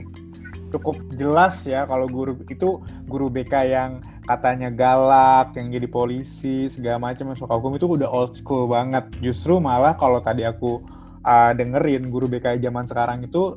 cukup 0.71 0.97
jelas 1.15 1.67
ya 1.67 1.87
kalau 1.87 2.07
guru 2.07 2.39
itu 2.47 2.79
guru 3.11 3.27
BK 3.27 3.55
yang 3.71 3.91
katanya 4.25 4.73
galak, 4.73 5.53
yang 5.59 5.69
jadi 5.69 5.87
polisi 5.91 6.67
segala 6.73 7.11
macam 7.11 7.35
masuk 7.35 7.47
hukum 7.47 7.77
itu 7.77 7.87
udah 7.91 8.09
old 8.09 8.33
school 8.39 8.71
banget. 8.71 9.05
Justru 9.21 9.61
malah 9.61 9.99
kalau 9.99 10.23
tadi 10.23 10.47
aku 10.47 10.81
uh, 11.25 11.53
dengerin 11.57 12.13
guru 12.13 12.29
BK 12.29 12.61
zaman 12.61 12.85
sekarang 12.85 13.25
itu 13.25 13.57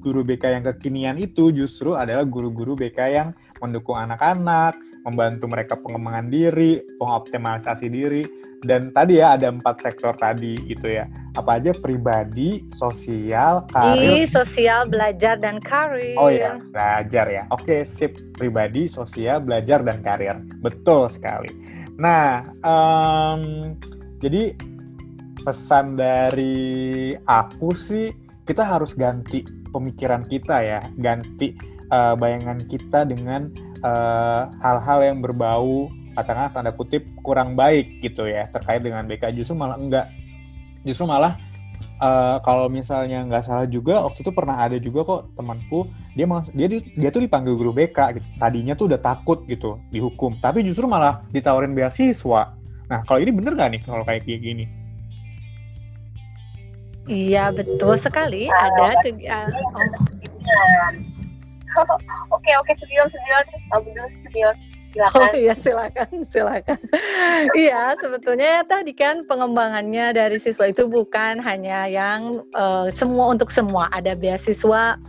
guru 0.00 0.24
BK 0.24 0.58
yang 0.58 0.64
kekinian 0.64 1.16
itu 1.20 1.52
justru 1.52 1.94
adalah 1.94 2.24
guru-guru 2.24 2.74
BK 2.74 2.98
yang 3.12 3.28
mendukung 3.62 3.94
anak-anak, 3.94 4.74
membantu 5.06 5.46
mereka 5.46 5.78
pengembangan 5.78 6.26
diri, 6.26 6.82
pengoptimalisasi 6.98 7.86
diri, 7.86 8.24
dan 8.62 8.94
tadi 8.94 9.18
ya 9.18 9.34
ada 9.34 9.50
empat 9.50 9.82
sektor 9.82 10.14
tadi 10.14 10.54
gitu 10.70 10.86
ya. 10.86 11.06
Apa 11.34 11.58
aja 11.58 11.74
pribadi, 11.74 12.62
sosial, 12.74 13.66
karir. 13.70 14.22
Di 14.22 14.30
sosial, 14.30 14.86
belajar 14.86 15.38
dan 15.38 15.58
karir. 15.58 16.18
Oh 16.18 16.30
iya, 16.30 16.58
belajar 16.58 17.26
ya. 17.30 17.42
Oke, 17.50 17.82
sip. 17.82 18.18
Pribadi, 18.38 18.86
sosial, 18.86 19.42
belajar 19.42 19.82
dan 19.82 20.02
karir. 20.02 20.38
Betul 20.62 21.10
sekali. 21.10 21.50
Nah, 21.98 22.50
um, 22.62 23.74
jadi 24.22 24.54
pesan 25.42 25.98
dari 25.98 27.12
aku 27.26 27.74
sih 27.74 28.14
kita 28.46 28.62
harus 28.62 28.94
ganti 28.94 29.42
pemikiran 29.70 30.22
kita 30.26 30.56
ya, 30.62 30.80
ganti 30.98 31.58
uh, 31.90 32.14
bayangan 32.14 32.62
kita 32.66 33.06
dengan 33.06 33.50
hal 33.82 34.54
hal-hal 34.62 34.98
yang 35.02 35.18
berbau 35.18 35.90
katakanlah 36.14 36.54
tanda 36.54 36.70
kutip 36.70 37.02
kurang 37.26 37.58
baik 37.58 37.98
gitu 37.98 38.30
ya 38.30 38.46
terkait 38.54 38.78
dengan 38.78 39.02
BK 39.10 39.34
justru 39.34 39.58
malah 39.58 39.74
enggak. 39.74 40.06
Justru 40.86 41.10
malah 41.10 41.34
uh, 41.98 42.38
kalau 42.46 42.70
misalnya 42.70 43.26
nggak 43.26 43.42
salah 43.42 43.66
juga 43.66 44.06
waktu 44.06 44.22
itu 44.22 44.30
pernah 44.30 44.62
ada 44.62 44.78
juga 44.78 45.02
kok 45.02 45.34
temanku 45.34 45.90
dia 46.14 46.30
dia 46.54 46.78
dia 46.78 47.10
tuh 47.10 47.26
dipanggil 47.26 47.58
guru 47.58 47.74
BK 47.74 47.98
gitu. 48.22 48.26
tadinya 48.38 48.78
tuh 48.78 48.86
udah 48.94 49.00
takut 49.02 49.42
gitu 49.50 49.82
dihukum 49.90 50.38
tapi 50.38 50.62
justru 50.62 50.86
malah 50.86 51.26
ditawarin 51.34 51.74
beasiswa. 51.74 52.54
Nah 52.86 53.00
kalau 53.02 53.18
ini 53.18 53.34
bener 53.34 53.58
gak 53.58 53.70
nih 53.74 53.82
kalau 53.82 54.06
kayak 54.06 54.22
gini 54.22 54.81
iya 57.10 57.50
betul 57.50 57.98
sekali. 57.98 58.46
Ada 58.50 59.00
ke, 59.02 59.10
uh, 59.26 59.48
oh. 59.48 59.86
oke 62.36 62.50
oke 62.62 62.72
studio 62.78 63.08
studio. 63.08 63.36
Studio 63.48 64.04
studio 64.22 64.48
silakan. 64.92 65.20
Oh 65.20 65.32
iya 65.34 65.54
silakan 65.64 66.10
silakan. 66.30 66.78
iya 67.56 67.96
sebetulnya 67.98 68.62
tadi 68.68 68.92
kan 68.92 69.24
pengembangannya 69.26 70.12
dari 70.12 70.38
siswa 70.38 70.68
itu 70.68 70.86
bukan 70.86 71.40
hanya 71.40 71.88
yang 71.88 72.44
uh, 72.54 72.92
semua 72.92 73.32
untuk 73.32 73.48
semua. 73.50 73.88
Ada 73.90 74.12
beasiswa, 74.14 75.00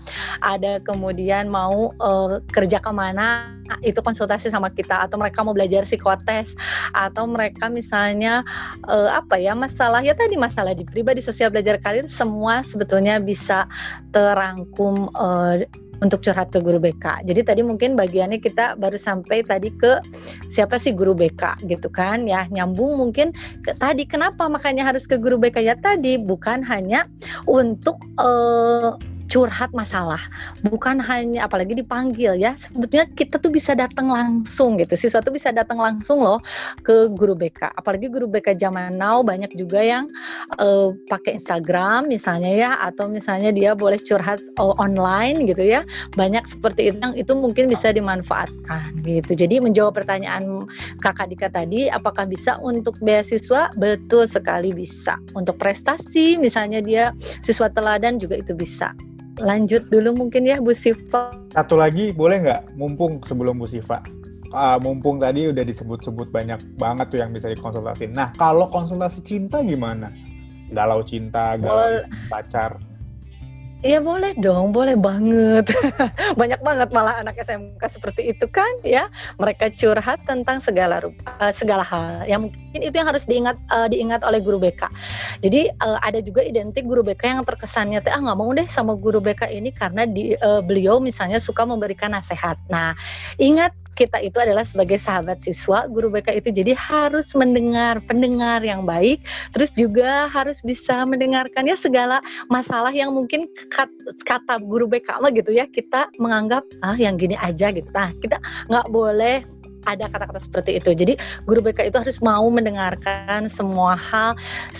ada 0.41 0.73
kemudian 0.81 1.51
mau 1.51 1.91
uh, 1.99 2.39
kerja 2.55 2.79
ke 2.79 2.91
mana 2.91 3.51
itu 3.83 3.99
konsultasi 4.03 4.51
sama 4.51 4.67
kita 4.71 5.07
atau 5.07 5.15
mereka 5.15 5.43
mau 5.43 5.55
belajar 5.55 5.87
psikotes 5.87 6.51
atau 6.95 7.23
mereka 7.27 7.71
misalnya 7.71 8.43
uh, 8.87 9.11
apa 9.11 9.39
ya 9.39 9.55
masalah 9.55 10.03
ya 10.03 10.11
tadi 10.11 10.35
masalah 10.35 10.75
di 10.75 10.83
pribadi 10.83 11.23
sosial 11.23 11.51
belajar 11.51 11.79
karir 11.79 12.07
semua 12.11 12.63
sebetulnya 12.67 13.23
bisa 13.23 13.67
terangkum 14.11 15.07
uh, 15.15 15.63
untuk 16.03 16.19
curhat 16.19 16.51
ke 16.51 16.60
guru 16.60 16.83
BK. 16.83 17.24
Jadi 17.24 17.41
tadi 17.48 17.62
mungkin 17.63 17.95
bagiannya 17.95 18.43
kita 18.43 18.75
baru 18.75 19.00
sampai 19.00 19.48
tadi 19.48 19.72
ke 19.72 20.03
siapa 20.51 20.75
sih 20.75 20.91
guru 20.91 21.15
BK 21.15 21.63
gitu 21.72 21.88
kan 21.88 22.27
ya 22.27 22.43
nyambung 22.51 23.00
mungkin 23.00 23.31
ke 23.63 23.72
tadi 23.79 24.03
kenapa 24.03 24.51
makanya 24.51 24.83
harus 24.83 25.07
ke 25.07 25.15
guru 25.15 25.39
BK 25.39 25.63
ya 25.63 25.79
tadi 25.79 26.19
bukan 26.19 26.60
hanya 26.67 27.07
untuk 27.48 27.95
uh, 28.19 29.00
curhat 29.32 29.72
masalah. 29.72 30.20
Bukan 30.65 31.00
hanya 31.00 31.48
apalagi 31.48 31.77
dipanggil 31.77 32.36
ya. 32.36 32.58
Sebetulnya 32.72 33.08
kita 33.13 33.39
tuh 33.39 33.51
bisa 33.53 33.77
datang 33.77 34.10
langsung 34.12 34.80
gitu. 34.82 34.96
Siswa 34.98 35.24
tuh 35.24 35.34
bisa 35.36 35.53
datang 35.53 35.80
langsung 35.80 36.24
loh 36.24 36.39
ke 36.84 37.12
guru 37.13 37.38
BK 37.38 37.75
apalagi 37.77 38.08
guru 38.12 38.27
BK 38.27 38.60
zaman 38.60 38.96
now 38.96 39.22
banyak 39.22 39.51
juga 39.56 39.80
yang 39.84 40.06
uh, 40.60 40.92
pakai 41.08 41.42
Instagram 41.42 42.08
misalnya 42.08 42.51
ya 42.51 42.72
atau 42.80 43.08
misalnya 43.12 43.51
dia 43.51 43.72
boleh 43.75 44.00
curhat 44.01 44.39
uh, 44.60 44.75
online 44.80 45.48
gitu 45.48 45.63
ya. 45.63 45.86
Banyak 46.15 46.48
seperti 46.50 46.92
itu 46.92 46.98
yang 47.03 47.15
itu 47.20 47.34
mungkin 47.36 47.68
bisa 47.68 47.92
dimanfaatkan 47.92 49.03
gitu. 49.03 49.36
Jadi 49.36 49.60
menjawab 49.60 50.00
pertanyaan 50.00 50.65
kakak 51.03 51.30
Dika 51.34 51.50
tadi 51.51 51.92
apakah 51.92 52.27
bisa 52.30 52.58
untuk 52.63 52.96
beasiswa? 53.03 53.74
Betul 53.75 54.32
sekali 54.32 54.72
bisa. 54.72 55.20
Untuk 55.36 55.60
prestasi 55.60 56.39
misalnya 56.39 56.80
dia 56.80 57.12
siswa 57.44 57.68
teladan 57.70 58.18
juga 58.18 58.39
itu 58.39 58.56
bisa 58.56 58.96
lanjut 59.43 59.91
dulu 59.91 60.15
mungkin 60.15 60.47
ya 60.47 60.57
Bu 60.63 60.71
Siva. 60.71 61.35
Satu 61.51 61.75
lagi 61.75 62.15
boleh 62.15 62.39
nggak 62.41 62.79
mumpung 62.79 63.19
sebelum 63.27 63.59
Bu 63.59 63.67
Siva? 63.67 64.00
Uh, 64.53 64.77
mumpung 64.79 65.17
tadi 65.17 65.50
udah 65.50 65.65
disebut-sebut 65.65 66.29
banyak 66.29 66.62
banget 66.77 67.09
tuh 67.09 67.19
yang 67.19 67.33
bisa 67.33 67.50
dikonsultasi. 67.50 68.13
Nah, 68.13 68.31
kalau 68.38 68.69
konsultasi 68.69 69.25
cinta 69.25 69.59
gimana? 69.65 70.13
Galau 70.69 71.01
cinta, 71.03 71.57
galau 71.57 72.05
pacar. 72.29 72.77
Iya 73.83 73.99
boleh 73.99 74.31
dong, 74.39 74.71
boleh 74.71 74.95
banget. 74.95 75.67
Banyak 76.39 76.63
banget 76.63 76.89
malah 76.95 77.19
anak 77.19 77.35
SMK 77.35 77.83
seperti 77.91 78.31
itu 78.31 78.47
kan 78.47 78.79
ya. 78.79 79.11
Mereka 79.35 79.75
curhat 79.75 80.23
tentang 80.23 80.63
segala 80.63 81.03
rupa, 81.03 81.27
uh, 81.43 81.51
segala 81.59 81.83
hal. 81.83 82.24
Yang 82.24 82.48
mungkin 82.48 82.79
itu 82.79 82.96
yang 82.96 83.11
harus 83.11 83.27
diingat 83.27 83.59
uh, 83.75 83.91
diingat 83.91 84.24
oleh 84.24 84.39
guru 84.39 84.55
BK. 84.55 84.87
Jadi 85.43 85.67
uh, 85.83 86.00
ada 86.00 86.24
juga 86.24 86.48
identik 86.48 86.87
guru 86.87 87.03
BK 87.03 87.35
yang 87.35 87.43
terkesannya 87.43 88.00
ah 88.07 88.24
nggak 88.24 88.39
mau 88.39 88.55
deh 88.55 88.67
sama 88.72 88.96
guru 88.96 89.19
BK 89.19 89.51
ini 89.51 89.75
karena 89.75 90.07
di 90.07 90.31
uh, 90.39 90.63
beliau 90.63 91.03
misalnya 91.03 91.43
suka 91.43 91.67
memberikan 91.67 92.15
nasihat. 92.15 92.55
Nah, 92.72 92.96
ingat 93.35 93.75
kita 93.94 94.22
itu 94.22 94.38
adalah 94.42 94.66
sebagai 94.68 94.98
sahabat 95.01 95.42
siswa, 95.46 95.86
guru 95.90 96.10
BK 96.10 96.42
itu 96.42 96.50
jadi 96.50 96.74
harus 96.74 97.25
mendengar 97.38 98.01
pendengar 98.06 98.62
yang 98.66 98.86
baik, 98.86 99.22
terus 99.53 99.70
juga 99.77 100.27
harus 100.29 100.58
bisa 100.66 101.06
mendengarkan 101.06 101.70
ya 101.70 101.77
segala 101.77 102.20
masalah 102.50 102.92
yang 102.92 103.14
mungkin 103.14 103.46
kata 104.25 104.60
guru 104.66 104.90
BK 104.90 105.22
mah 105.22 105.32
gitu 105.34 105.53
ya 105.53 105.70
kita 105.70 106.10
menganggap 106.18 106.66
ah 106.82 106.98
yang 106.98 107.16
gini 107.18 107.38
aja 107.38 107.70
gitu. 107.70 107.88
Nah 107.94 108.10
kita 108.22 108.38
nggak 108.70 108.88
boleh 108.90 109.46
ada 109.85 110.09
kata-kata 110.09 110.39
seperti 110.43 110.79
itu. 110.79 110.91
Jadi 110.96 111.13
guru 111.46 111.59
BK 111.63 111.93
itu 111.93 111.98
harus 112.00 112.17
mau 112.19 112.46
mendengarkan 112.48 113.48
semua 113.53 113.96
hal, 113.96 114.35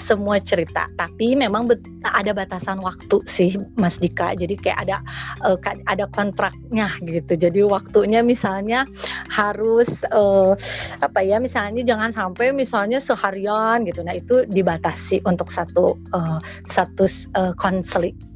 semua 0.06 0.40
cerita. 0.44 0.88
Tapi 0.98 1.36
memang 1.38 1.70
ada 2.04 2.32
batasan 2.36 2.80
waktu 2.84 3.18
sih, 3.32 3.56
Mas 3.80 3.96
Dika. 4.00 4.36
Jadi 4.36 4.60
kayak 4.60 4.90
ada 4.90 4.98
uh, 5.46 5.58
ada 5.88 6.06
kontraknya 6.12 6.90
gitu. 7.04 7.34
Jadi 7.36 7.64
waktunya 7.64 8.24
misalnya 8.26 8.88
harus 9.32 9.90
uh, 10.12 10.56
apa 11.00 11.20
ya? 11.24 11.40
Misalnya 11.40 11.84
jangan 11.84 12.12
sampai 12.12 12.52
misalnya 12.56 13.00
seharian 13.04 13.84
gitu. 13.88 14.02
Nah 14.04 14.16
itu 14.16 14.48
dibatasi 14.48 15.24
untuk 15.28 15.52
satu 15.52 16.00
uh, 16.16 16.40
satu 16.72 17.06
uh, 17.36 17.54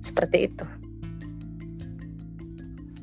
seperti 0.07 0.37
itu. 0.47 0.76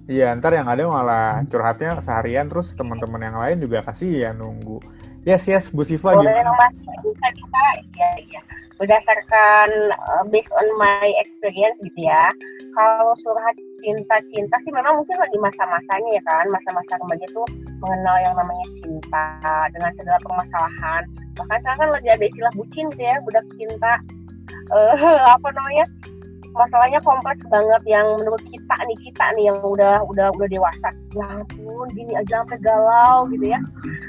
Iya, 0.05 0.37
ntar 0.37 0.53
yang 0.53 0.69
ada 0.69 0.85
malah 0.85 1.41
curhatnya 1.49 1.97
seharian 2.05 2.45
terus 2.45 2.77
teman-teman 2.77 3.25
yang 3.25 3.37
lain 3.41 3.57
juga 3.65 3.81
kasih 3.81 4.29
ya 4.29 4.31
nunggu. 4.37 4.77
Yes, 5.25 5.49
yes, 5.49 5.73
Bu 5.73 5.81
Siva 5.81 6.13
Boleh 6.13 6.29
gimana? 6.29 6.53
Mas, 6.53 6.77
bisa 7.01 7.29
kita, 7.33 7.65
iya, 7.81 8.11
iya. 8.21 8.41
Berdasarkan 8.77 9.69
uh, 9.97 10.23
based 10.29 10.53
on 10.53 10.67
my 10.77 11.09
experience 11.25 11.81
gitu 11.81 12.05
ya, 12.05 12.21
kalau 12.77 13.17
curhat 13.25 13.57
cinta-cinta 13.81 14.61
sih 14.61 14.73
memang 14.77 15.01
mungkin 15.01 15.17
lagi 15.17 15.39
masa-masanya 15.41 16.11
ya 16.21 16.23
kan, 16.29 16.45
masa-masa 16.53 17.01
remaja 17.01 17.27
tuh 17.33 17.49
mengenal 17.81 18.17
yang 18.21 18.35
namanya 18.37 18.67
cinta 18.85 19.25
dengan 19.73 19.91
segala 19.97 20.19
permasalahan. 20.21 21.03
Bahkan 21.41 21.59
sekarang 21.65 21.81
kan 21.81 21.91
lagi 21.97 22.09
ada 22.13 22.25
istilah 22.29 22.53
bucin 22.53 22.87
gitu 22.93 23.03
ya, 23.09 23.17
budak 23.25 23.47
cinta. 23.57 23.93
Uh, 24.69 25.17
apa 25.41 25.49
namanya? 25.49 25.89
Masalahnya 26.55 27.03
kompleks 27.03 27.43
banget 27.51 27.83
yang 27.87 28.07
menurut 28.23 28.43
kita 28.47 28.77
nih 28.87 28.99
kita 29.03 29.25
nih 29.35 29.45
yang 29.51 29.59
udah 29.61 30.01
udah 30.07 30.31
udah 30.39 30.49
dewasa. 30.49 30.89
Ya 31.15 31.27
ampun 31.27 31.87
gini 31.93 32.15
aja 32.15 32.43
sampai 32.43 32.59
galau 32.63 33.27
gitu 33.31 33.51
ya. 33.51 33.61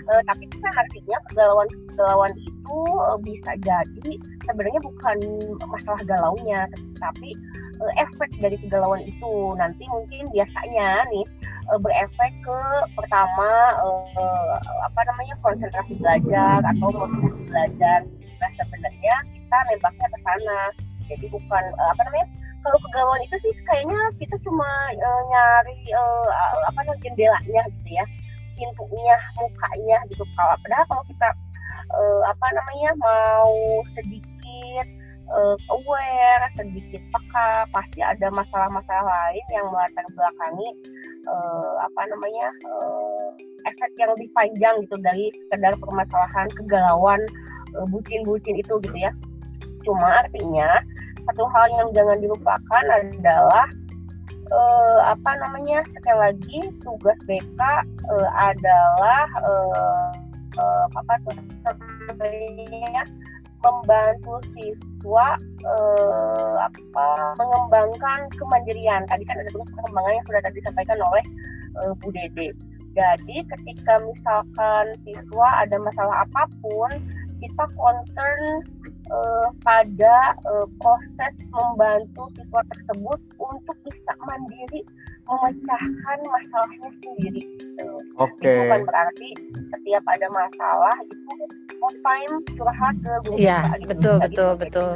E, 0.06 0.14
tapi 0.30 0.46
kan 0.62 0.74
artinya 0.78 1.18
kegalauan 1.30 1.70
kegalauan 1.94 2.34
itu 2.38 2.80
e, 2.86 3.12
bisa 3.26 3.52
jadi 3.66 4.12
sebenarnya 4.46 4.82
bukan 4.86 5.18
masalah 5.66 6.02
galaunya 6.06 6.70
tapi 7.02 7.34
e, 7.82 7.84
efek 7.98 8.30
dari 8.38 8.58
kegalauan 8.62 9.02
itu. 9.02 9.34
Nanti 9.58 9.84
mungkin 9.90 10.30
biasanya 10.30 11.02
nih 11.10 11.26
e, 11.66 11.74
berefek 11.82 12.34
ke 12.46 12.60
pertama 12.94 13.50
e, 13.82 13.88
apa 14.86 15.02
namanya 15.10 15.34
konsentrasi 15.42 15.98
belajar 15.98 16.62
atau 16.62 16.94
motivasi 16.94 17.42
belajar. 17.50 18.00
Nah 18.38 18.50
sebenarnya 18.54 19.16
kita 19.34 19.58
nembaknya 19.74 20.08
ke 20.14 20.20
sana 20.22 20.62
jadi 21.10 21.26
bukan 21.30 21.64
uh, 21.78 21.90
apa 21.94 22.02
namanya 22.10 22.28
kalau 22.66 22.78
kegalauan 22.90 23.22
itu 23.22 23.36
sih 23.46 23.54
kayaknya 23.70 24.00
kita 24.18 24.36
cuma 24.42 24.70
uh, 24.98 25.22
nyari 25.30 25.78
uh, 25.94 26.30
apa 26.66 26.80
namanya 26.82 27.02
jendelanya 27.06 27.62
gitu 27.82 27.90
ya 28.02 28.06
pintunya 28.56 29.18
mukanya 29.38 29.98
gitu. 30.10 30.24
Kalau 30.34 30.56
padahal 30.64 30.86
kalau 30.88 31.04
kita 31.12 31.30
uh, 31.92 32.22
apa 32.32 32.48
namanya 32.56 32.92
mau 32.98 33.54
sedikit 33.94 34.88
uh, 35.30 35.56
aware 35.70 36.46
sedikit 36.56 37.04
peka 37.12 37.50
pasti 37.70 38.00
ada 38.02 38.28
masalah-masalah 38.32 39.06
lain 39.06 39.46
yang 39.52 39.68
melatar 39.70 40.06
belakangi 40.16 40.70
uh, 41.28 41.74
apa 41.84 42.02
namanya 42.10 42.48
uh, 42.66 43.28
efek 43.68 43.92
yang 44.00 44.10
lebih 44.16 44.30
panjang 44.34 44.76
gitu 44.88 44.96
dari 45.04 45.30
sekedar 45.46 45.74
permasalahan 45.78 46.48
kegalauan 46.56 47.22
bucin-bucin 47.92 48.56
itu 48.56 48.80
gitu 48.88 48.98
ya. 48.98 49.12
Cuma 49.84 50.24
artinya 50.24 50.80
satu 51.26 51.44
hal 51.50 51.66
yang 51.74 51.90
jangan 51.94 52.18
dilupakan 52.22 52.84
adalah 52.94 53.66
uh, 54.54 55.00
apa 55.10 55.32
namanya 55.42 55.82
sekali 55.94 56.18
lagi 56.22 56.60
tugas 56.86 57.18
BK 57.26 57.62
uh, 58.10 58.30
adalah 58.38 59.26
uh, 59.42 60.10
uh, 60.58 60.86
apa 60.94 61.14
tuh 61.26 61.36
membantu 63.66 64.38
siswa 64.54 65.28
apa 66.62 67.08
mengembangkan 67.42 68.30
kemandirian. 68.38 69.10
Tadi 69.10 69.26
kan 69.26 69.42
ada 69.42 69.50
tugas 69.50 69.74
pengembangan 69.74 70.22
yang 70.22 70.26
sudah 70.30 70.42
tadi 70.46 70.56
disampaikan 70.62 71.02
oleh 71.02 71.26
Bu 71.98 72.14
Dede. 72.14 72.54
Jadi 72.94 73.42
ketika 73.50 73.98
misalkan 74.06 74.86
siswa 75.02 75.48
ada 75.66 75.82
masalah 75.82 76.30
apa 76.30 76.46
pun 76.62 76.94
kita 77.42 77.66
concern 77.74 78.64
uh, 79.12 79.48
pada 79.62 80.16
uh, 80.50 80.68
proses 80.82 81.34
membantu 81.52 82.30
siswa 82.38 82.62
tersebut 82.72 83.20
untuk 83.38 83.78
bisa 83.86 84.14
mandiri 84.26 84.82
memecahkan 85.26 86.18
masalahnya 86.30 86.90
sendiri. 87.02 87.42
Gitu. 87.58 87.90
Oke. 88.22 88.46
Itu 88.46 88.62
bukan 88.70 88.82
berarti 88.86 89.30
setiap 89.74 90.04
ada 90.06 90.28
masalah 90.30 90.96
itu 91.10 91.34
full 91.82 91.96
time 92.06 92.34
curhat 92.56 92.96
ke 93.02 93.12
guru 93.26 93.38
Iya, 93.38 93.60
BK 93.66 93.74
gitu. 93.74 93.90
betul, 93.90 94.16
betul, 94.22 94.30
gitu. 94.30 94.46
betul. 94.62 94.92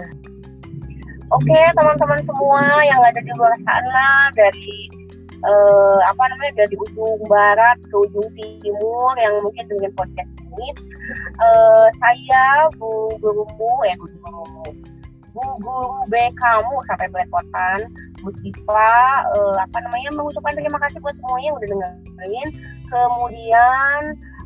Oke, 1.30 1.60
teman-teman 1.78 2.20
semua 2.26 2.62
yang 2.82 3.02
ada 3.06 3.22
di 3.22 3.30
luar 3.38 3.54
sana 3.62 4.34
dari 4.34 4.90
eh, 5.46 6.00
apa 6.10 6.24
namanya 6.26 6.66
dari 6.66 6.74
ujung 6.74 7.22
barat 7.30 7.78
ke 7.86 7.96
ujung 7.96 8.30
timur 8.34 9.14
yang 9.22 9.38
mungkin 9.46 9.66
dengan 9.70 9.94
podcast 9.94 10.30
ini, 10.60 10.70
eh, 11.40 11.88
saya 12.04 12.68
Bu 12.76 13.16
Gurumu, 13.24 13.72
eh 13.88 13.96
Bu 13.96 14.06
Gurumu, 14.12 14.68
Bu 15.32 15.44
Guru 15.64 16.04
B 16.12 16.14
kamu 16.36 16.76
sampai 16.92 17.08
belepotan, 17.08 17.80
Bu 18.20 18.30
Siva, 18.44 19.24
eh, 19.40 19.56
apa 19.64 19.78
namanya 19.80 20.12
mengucapkan 20.20 20.60
terima 20.60 20.76
kasih 20.84 21.00
buat 21.00 21.16
semuanya 21.24 21.48
yang 21.48 21.58
udah 21.58 21.70
dengerin. 21.72 22.50
Kemudian 22.92 24.02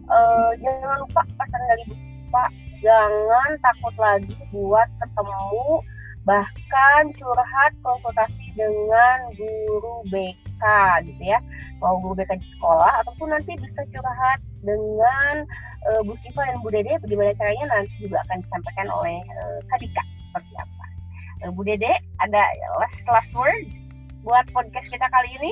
eh, 0.05 0.51
jangan 0.61 0.97
lupa 1.01 1.21
pesan 1.33 1.61
dari 1.65 1.83
Bu 1.89 1.95
Siva, 1.97 2.43
jangan 2.85 3.49
takut 3.65 3.95
lagi 3.97 4.37
buat 4.53 4.89
ketemu 5.01 5.81
bahkan 6.23 7.11
curhat 7.19 7.71
konsultasi 7.83 8.55
dengan 8.55 9.17
guru 9.35 10.07
BK 10.07 10.63
gitu 11.03 11.23
ya 11.23 11.39
mau 11.83 11.99
guru 11.99 12.15
BK 12.15 12.39
di 12.39 12.47
sekolah 12.55 13.03
ataupun 13.03 13.35
nanti 13.35 13.59
bisa 13.59 13.83
curhat 13.91 14.39
dengan 14.63 15.43
uh, 15.91 16.01
Bu 16.05 16.13
Siva 16.23 16.43
dan 16.47 16.57
Bu 16.63 16.69
Dede 16.71 16.95
bagaimana 17.01 17.31
caranya 17.35 17.65
nanti 17.71 17.93
juga 17.99 18.21
akan 18.29 18.37
disampaikan 18.43 18.87
oleh 18.91 19.17
uh, 19.39 19.59
Kadika 19.73 20.03
seperti 20.29 20.53
apa? 20.59 20.85
Uh, 21.43 21.51
Bu 21.51 21.61
Dede 21.67 21.91
ada 22.23 22.43
last 22.79 22.99
last 23.07 23.31
word 23.35 23.67
buat 24.23 24.47
podcast 24.55 24.87
kita 24.87 25.07
kali 25.11 25.29
ini 25.43 25.51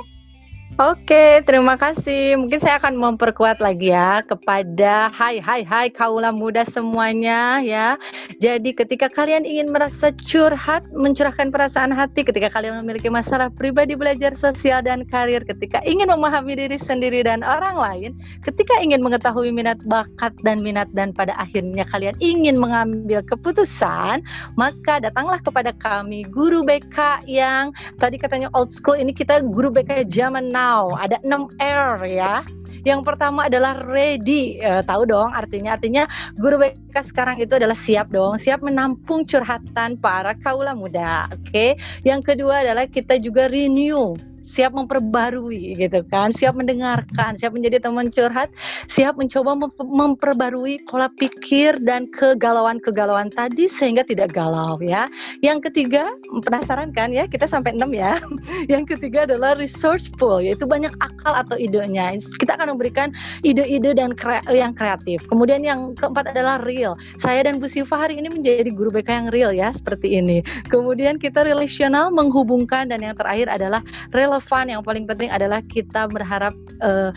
Oke, 0.82 1.46
terima 1.46 1.78
kasih. 1.78 2.42
Mungkin 2.42 2.58
saya 2.58 2.82
akan 2.82 2.98
memperkuat 2.98 3.62
lagi 3.62 3.94
ya 3.94 4.26
kepada 4.26 5.14
hai 5.14 5.38
hai 5.38 5.62
hai 5.62 5.94
kaula 5.94 6.34
muda 6.34 6.66
semuanya 6.74 7.62
ya. 7.62 7.94
Jadi 8.42 8.74
ketika 8.74 9.06
kalian 9.14 9.46
ingin 9.46 9.70
merasa 9.70 10.10
curhat, 10.26 10.82
mencurahkan 10.90 11.54
perasaan 11.54 11.94
hati, 11.94 12.26
ketika 12.26 12.50
kalian 12.50 12.82
memiliki 12.82 13.14
masalah 13.14 13.54
pribadi, 13.54 13.94
belajar 13.94 14.34
sosial 14.34 14.82
dan 14.82 15.06
karir, 15.06 15.46
ketika 15.46 15.86
ingin 15.86 16.10
memahami 16.10 16.58
diri 16.58 16.82
sendiri 16.90 17.22
dan 17.22 17.46
orang 17.46 17.78
lain, 17.78 18.12
ketika 18.42 18.82
ingin 18.82 19.06
mengetahui 19.06 19.54
minat 19.54 19.78
bakat 19.86 20.34
dan 20.42 20.66
minat 20.66 20.90
dan 20.98 21.14
pada 21.14 21.38
akhirnya 21.38 21.86
kalian 21.94 22.18
ingin 22.18 22.58
mengambil 22.58 23.22
keputusan, 23.30 24.26
maka 24.58 24.98
datanglah 24.98 25.38
kepada 25.46 25.78
kami 25.78 26.26
guru 26.26 26.66
BK 26.66 27.30
yang 27.30 27.70
tadi 28.02 28.18
katanya 28.18 28.50
old 28.58 28.74
school 28.74 28.98
ini 28.98 29.14
kita 29.14 29.46
guru 29.46 29.70
BK 29.70 30.10
zaman 30.10 30.50
now 30.50 30.71
ada 30.98 31.18
6 31.24 31.58
R 31.60 32.08
ya. 32.08 32.42
Yang 32.82 33.02
pertama 33.06 33.46
adalah 33.46 33.78
ready. 33.86 34.58
Eh, 34.58 34.82
tahu 34.82 35.06
dong 35.06 35.30
artinya? 35.30 35.78
Artinya 35.78 36.10
guru 36.42 36.66
BK 36.66 37.14
sekarang 37.14 37.38
itu 37.38 37.54
adalah 37.54 37.78
siap 37.78 38.10
dong, 38.10 38.42
siap 38.42 38.66
menampung 38.66 39.22
curhatan 39.30 40.02
para 40.02 40.34
kaula 40.42 40.74
muda. 40.74 41.30
Oke. 41.30 41.78
Yang 42.02 42.34
kedua 42.34 42.66
adalah 42.66 42.90
kita 42.90 43.22
juga 43.22 43.46
renew 43.54 44.18
siap 44.52 44.76
memperbarui 44.76 45.80
gitu 45.80 46.04
kan, 46.12 46.36
siap 46.36 46.60
mendengarkan, 46.60 47.40
siap 47.40 47.56
menjadi 47.56 47.80
teman 47.80 48.12
curhat, 48.12 48.52
siap 48.92 49.16
mencoba 49.16 49.56
mem 49.56 49.72
memperbarui 49.80 50.84
pola 50.92 51.08
pikir 51.16 51.80
dan 51.88 52.12
kegalauan-kegalauan 52.12 53.32
tadi 53.32 53.72
sehingga 53.80 54.04
tidak 54.04 54.36
galau 54.36 54.76
ya. 54.84 55.08
Yang 55.40 55.72
ketiga, 55.72 56.04
penasaran 56.44 56.92
kan 56.92 57.16
ya, 57.16 57.26
kita 57.26 57.48
sampai 57.48 57.74
enam 57.74 57.96
ya. 57.96 58.20
Yang 58.72 58.96
ketiga 58.96 59.24
adalah 59.26 59.56
resourceful, 59.56 60.44
yaitu 60.44 60.68
banyak 60.68 60.92
akal 61.00 61.34
atau 61.34 61.56
idenya. 61.56 62.20
Kita 62.38 62.60
akan 62.60 62.76
memberikan 62.76 63.16
ide-ide 63.42 63.96
dan 63.96 64.14
kre 64.14 64.44
yang 64.52 64.76
kreatif. 64.76 65.24
Kemudian 65.32 65.64
yang 65.64 65.96
keempat 65.96 66.36
adalah 66.36 66.60
real. 66.64 66.98
Saya 67.24 67.48
dan 67.48 67.58
Bu 67.62 67.72
Siva 67.72 67.96
hari 67.96 68.20
ini 68.20 68.28
menjadi 68.30 68.70
guru 68.74 68.92
BK 68.92 69.10
yang 69.10 69.30
real 69.32 69.52
ya, 69.56 69.70
seperti 69.76 70.20
ini. 70.20 70.44
Kemudian 70.68 71.18
kita 71.18 71.46
relasional 71.46 72.12
menghubungkan 72.12 72.92
dan 72.92 73.00
yang 73.02 73.16
terakhir 73.16 73.48
adalah 73.48 73.82
relevan 74.12 74.41
relevan 74.42 74.66
yang 74.74 74.82
paling 74.82 75.06
penting 75.06 75.30
adalah 75.30 75.62
kita 75.70 76.10
berharap 76.10 76.58
uh, 76.82 77.14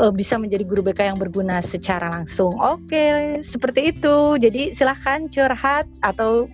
uh, 0.00 0.12
bisa 0.12 0.40
menjadi 0.40 0.64
guru 0.64 0.80
BK 0.80 1.12
yang 1.12 1.20
berguna 1.20 1.60
secara 1.68 2.08
langsung. 2.08 2.56
Oke, 2.56 3.38
seperti 3.44 3.92
itu. 3.92 4.40
Jadi 4.40 4.72
silahkan 4.72 5.28
curhat 5.28 5.84
atau 6.00 6.48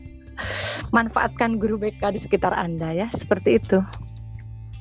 manfaatkan 0.91 1.63
guru 1.63 1.79
BK 1.79 2.19
di 2.19 2.21
sekitar 2.27 2.51
Anda 2.51 2.91
ya, 2.95 3.07
seperti 3.15 3.63
itu. 3.63 3.79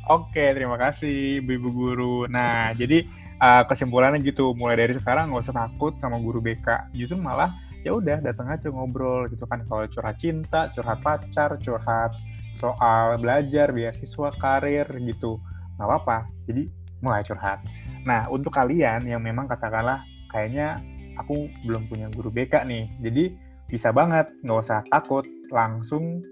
Oke, 0.10 0.56
terima 0.58 0.80
kasih 0.82 1.46
Ibu 1.46 1.70
Guru. 1.70 2.18
Nah, 2.32 2.74
jadi 2.74 3.06
uh, 3.38 3.68
kesimpulannya 3.70 4.24
gitu, 4.26 4.58
mulai 4.58 4.80
dari 4.80 4.98
sekarang 4.98 5.30
nggak 5.30 5.46
usah 5.46 5.58
takut 5.68 5.94
sama 6.02 6.18
guru 6.18 6.42
BK. 6.42 6.96
Justru 6.98 7.22
malah 7.22 7.54
ya 7.86 7.94
udah 7.94 8.24
datang 8.24 8.50
aja 8.50 8.74
ngobrol 8.74 9.30
gitu 9.30 9.46
kan. 9.46 9.62
Kalau 9.68 9.86
curhat 9.92 10.18
cinta, 10.18 10.72
curhat 10.74 11.04
pacar, 11.04 11.60
curhat 11.62 12.16
soal 12.58 13.22
belajar, 13.22 13.70
beasiswa, 13.70 14.34
karir 14.42 14.90
gitu. 15.06 15.38
Nggak 15.78 15.88
apa-apa, 15.88 16.18
jadi 16.50 16.66
mulai 17.06 17.22
curhat. 17.22 17.62
Nah, 18.04 18.26
untuk 18.34 18.52
kalian 18.52 19.06
yang 19.06 19.22
memang 19.22 19.46
katakanlah 19.46 20.02
kayaknya 20.34 20.82
aku 21.22 21.46
belum 21.70 21.86
punya 21.86 22.10
guru 22.10 22.34
BK 22.34 22.66
nih, 22.66 22.90
jadi 23.00 23.24
bisa 23.70 23.94
banget, 23.94 24.34
nggak 24.42 24.64
usah 24.64 24.82
takut, 24.90 25.28
langsung 25.54 26.26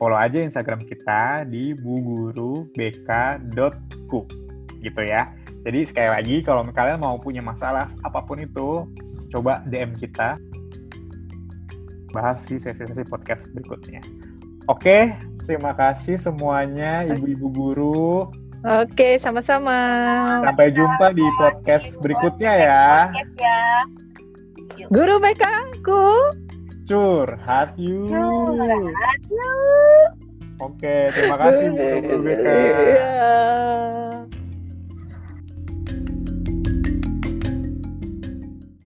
follow 0.00 0.18
aja 0.18 0.42
Instagram 0.42 0.80
kita 0.86 1.44
di 1.46 1.74
bugurubk.ku 1.74 4.20
gitu 4.78 5.02
ya. 5.02 5.34
Jadi 5.66 5.84
sekali 5.84 6.08
lagi 6.08 6.42
kalau 6.46 6.62
kalian 6.70 7.02
mau 7.02 7.18
punya 7.18 7.42
masalah 7.42 7.90
apa 8.06 8.22
pun 8.24 8.38
itu, 8.40 8.86
coba 9.28 9.60
DM 9.66 9.92
kita 9.98 10.38
bahas 12.14 12.46
di 12.48 12.56
sesi-sesi 12.56 13.04
podcast 13.04 13.52
berikutnya. 13.52 14.00
Oke, 14.70 15.12
terima 15.48 15.72
kasih 15.72 16.20
semuanya 16.20 17.08
ibu-ibu 17.08 17.48
guru. 17.48 18.28
Oke, 18.60 19.16
sama-sama. 19.24 19.80
Sampai 20.44 20.68
jumpa 20.76 21.16
di 21.16 21.24
podcast 21.40 21.96
berikutnya 22.04 22.52
ya. 22.52 22.88
Guru 24.92 25.16
BK 25.16 25.44
ku. 25.80 26.04
Curhat 26.84 27.72
yuk. 27.80 28.12
Curhat 28.12 29.20
Oke, 30.58 31.14
terima 31.16 31.36
kasih 31.40 31.66
Bu 31.72 31.84
Guru 32.02 32.18
BK. 32.28 32.46